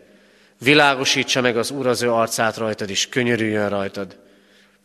Világosítsa 0.59 1.41
meg 1.41 1.57
az 1.57 1.72
Úr 1.72 1.88
az 1.88 2.01
ő 2.01 2.12
arcát 2.12 2.57
rajtad, 2.57 2.89
és 2.89 3.09
könyörüljön 3.09 3.70
rajtad. 3.70 4.18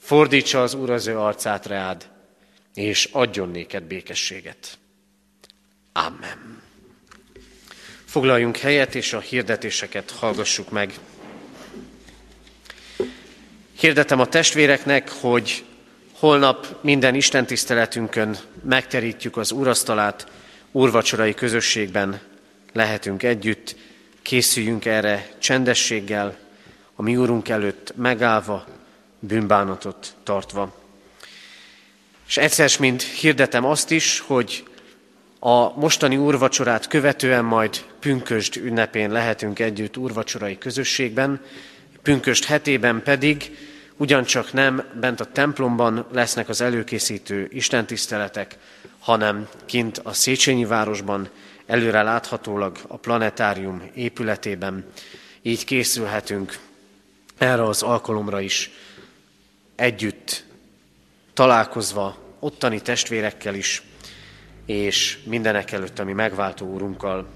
Fordítsa 0.00 0.62
az 0.62 0.74
Úr 0.74 0.90
az 0.90 1.06
ő 1.06 1.18
arcát 1.18 1.66
reád, 1.66 2.08
és 2.74 3.08
adjon 3.12 3.50
néked 3.50 3.82
békességet. 3.82 4.78
Amen. 5.92 6.62
Foglaljunk 8.04 8.56
helyet, 8.56 8.94
és 8.94 9.12
a 9.12 9.20
hirdetéseket 9.20 10.10
hallgassuk 10.10 10.70
meg. 10.70 10.92
Hirdetem 13.78 14.20
a 14.20 14.26
testvéreknek, 14.26 15.10
hogy 15.10 15.64
holnap 16.12 16.76
minden 16.80 17.14
Isten 17.14 17.46
tiszteletünkön 17.46 18.36
megterítjük 18.62 19.36
az 19.36 19.52
úrasztalát, 19.52 20.26
úrvacsorai 20.72 21.34
közösségben 21.34 22.20
lehetünk 22.72 23.22
együtt, 23.22 23.76
készüljünk 24.22 24.84
erre 24.84 25.28
csendességgel, 25.38 26.36
a 26.94 27.02
mi 27.02 27.16
úrunk 27.16 27.48
előtt 27.48 27.92
megállva, 27.96 28.66
bűnbánatot 29.18 30.14
tartva. 30.22 30.74
És 32.26 32.36
egyszer 32.36 32.70
mint 32.78 33.02
hirdetem 33.02 33.64
azt 33.64 33.90
is, 33.90 34.20
hogy 34.20 34.64
a 35.38 35.78
mostani 35.78 36.16
úrvacsorát 36.16 36.86
követően 36.86 37.44
majd 37.44 37.84
pünkösd 38.00 38.56
ünnepén 38.56 39.10
lehetünk 39.10 39.58
együtt 39.58 39.96
úrvacsorai 39.96 40.58
közösségben, 40.58 41.40
pünkösd 42.02 42.44
hetében 42.44 43.02
pedig 43.02 43.56
ugyancsak 43.96 44.52
nem 44.52 44.84
bent 45.00 45.20
a 45.20 45.32
templomban 45.32 46.06
lesznek 46.12 46.48
az 46.48 46.60
előkészítő 46.60 47.48
istentiszteletek, 47.50 48.56
hanem 49.06 49.48
kint 49.66 49.98
a 49.98 50.12
Széchenyi 50.12 50.64
városban, 50.64 51.28
előre 51.66 52.02
láthatólag 52.02 52.78
a 52.86 52.96
planetárium 52.96 53.82
épületében. 53.94 54.84
Így 55.42 55.64
készülhetünk 55.64 56.58
erre 57.38 57.62
az 57.62 57.82
alkalomra 57.82 58.40
is 58.40 58.70
együtt, 59.74 60.44
találkozva 61.34 62.16
ottani 62.38 62.80
testvérekkel 62.80 63.54
is, 63.54 63.82
és 64.64 65.18
mindenek 65.24 65.72
előtt 65.72 65.98
a 65.98 66.04
mi 66.04 66.12
megváltó 66.12 66.66
úrunkkal. 66.66 67.26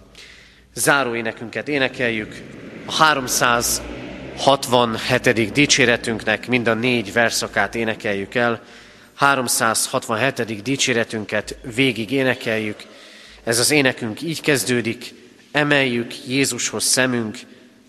Záró 0.75 1.15
énekünket 1.15 1.69
énekeljük, 1.69 2.43
a 2.87 2.93
367. 2.93 5.53
dicséretünknek 5.53 6.49
mind 6.49 6.67
a 6.67 6.75
négy 6.75 7.13
verszakát 7.13 7.75
énekeljük 7.75 8.35
el, 8.35 8.63
367. 9.21 10.63
dicséretünket 10.63 11.57
végig 11.75 12.11
énekeljük. 12.11 12.83
Ez 13.45 13.59
az 13.59 13.71
énekünk 13.71 14.23
így 14.23 14.41
kezdődik, 14.41 15.15
emeljük 15.53 16.27
Jézushoz 16.27 16.85
szemünk, 16.85 17.39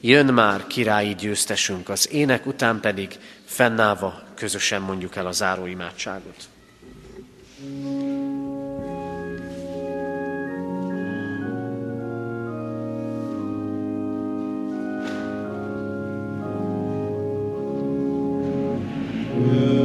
jön 0.01 0.33
már 0.33 0.67
királyi 0.67 1.15
győztesünk, 1.15 1.89
az 1.89 2.11
ének 2.11 2.45
után 2.45 2.79
pedig 2.79 3.17
fennállva 3.45 4.23
közösen 4.35 4.81
mondjuk 4.81 5.15
el 5.15 5.27
a 5.27 5.31
záróimádságot. 5.31 6.49
thank 7.63 7.93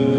you 0.01 0.15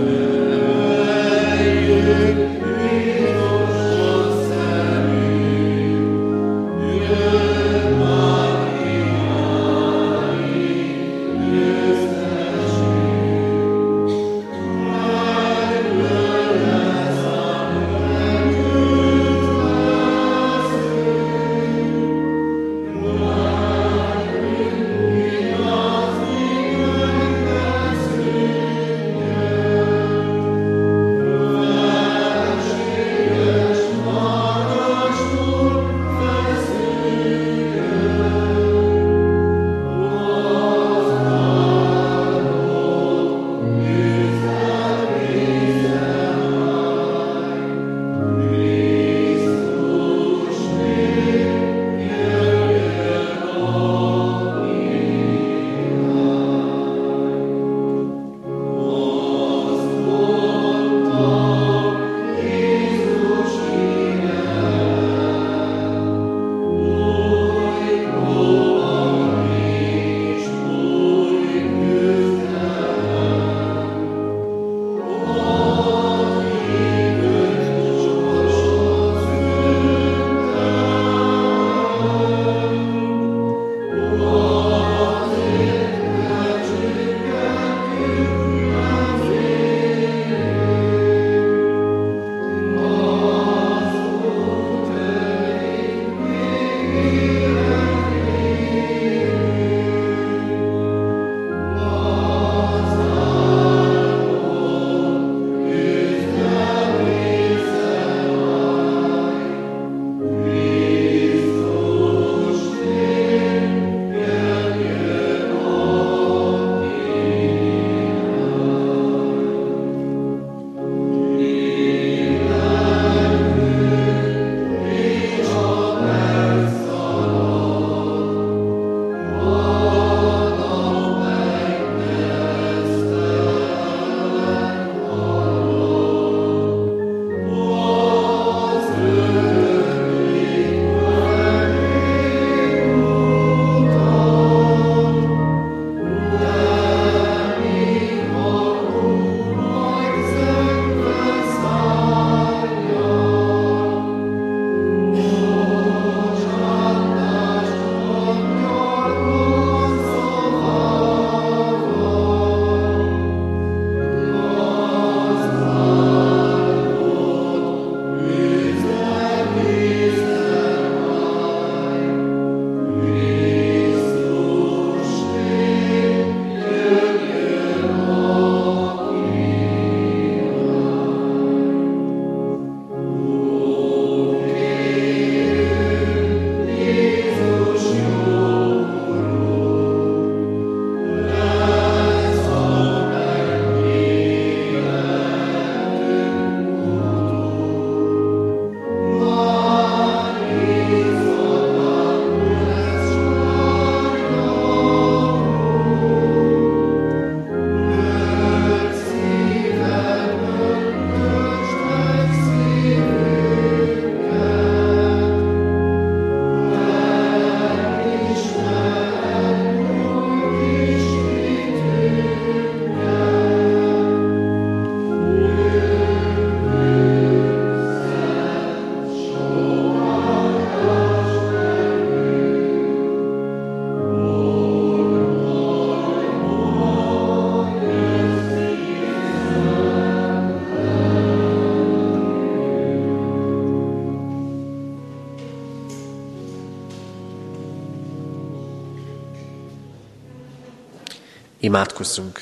Imádkozzunk! 251.67 252.41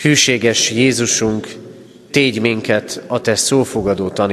Hűséges 0.00 0.70
Jézusunk, 0.70 1.48
tégy 2.10 2.40
minket 2.40 3.02
a 3.06 3.20
Te 3.20 3.34
szófogadó 3.34 4.10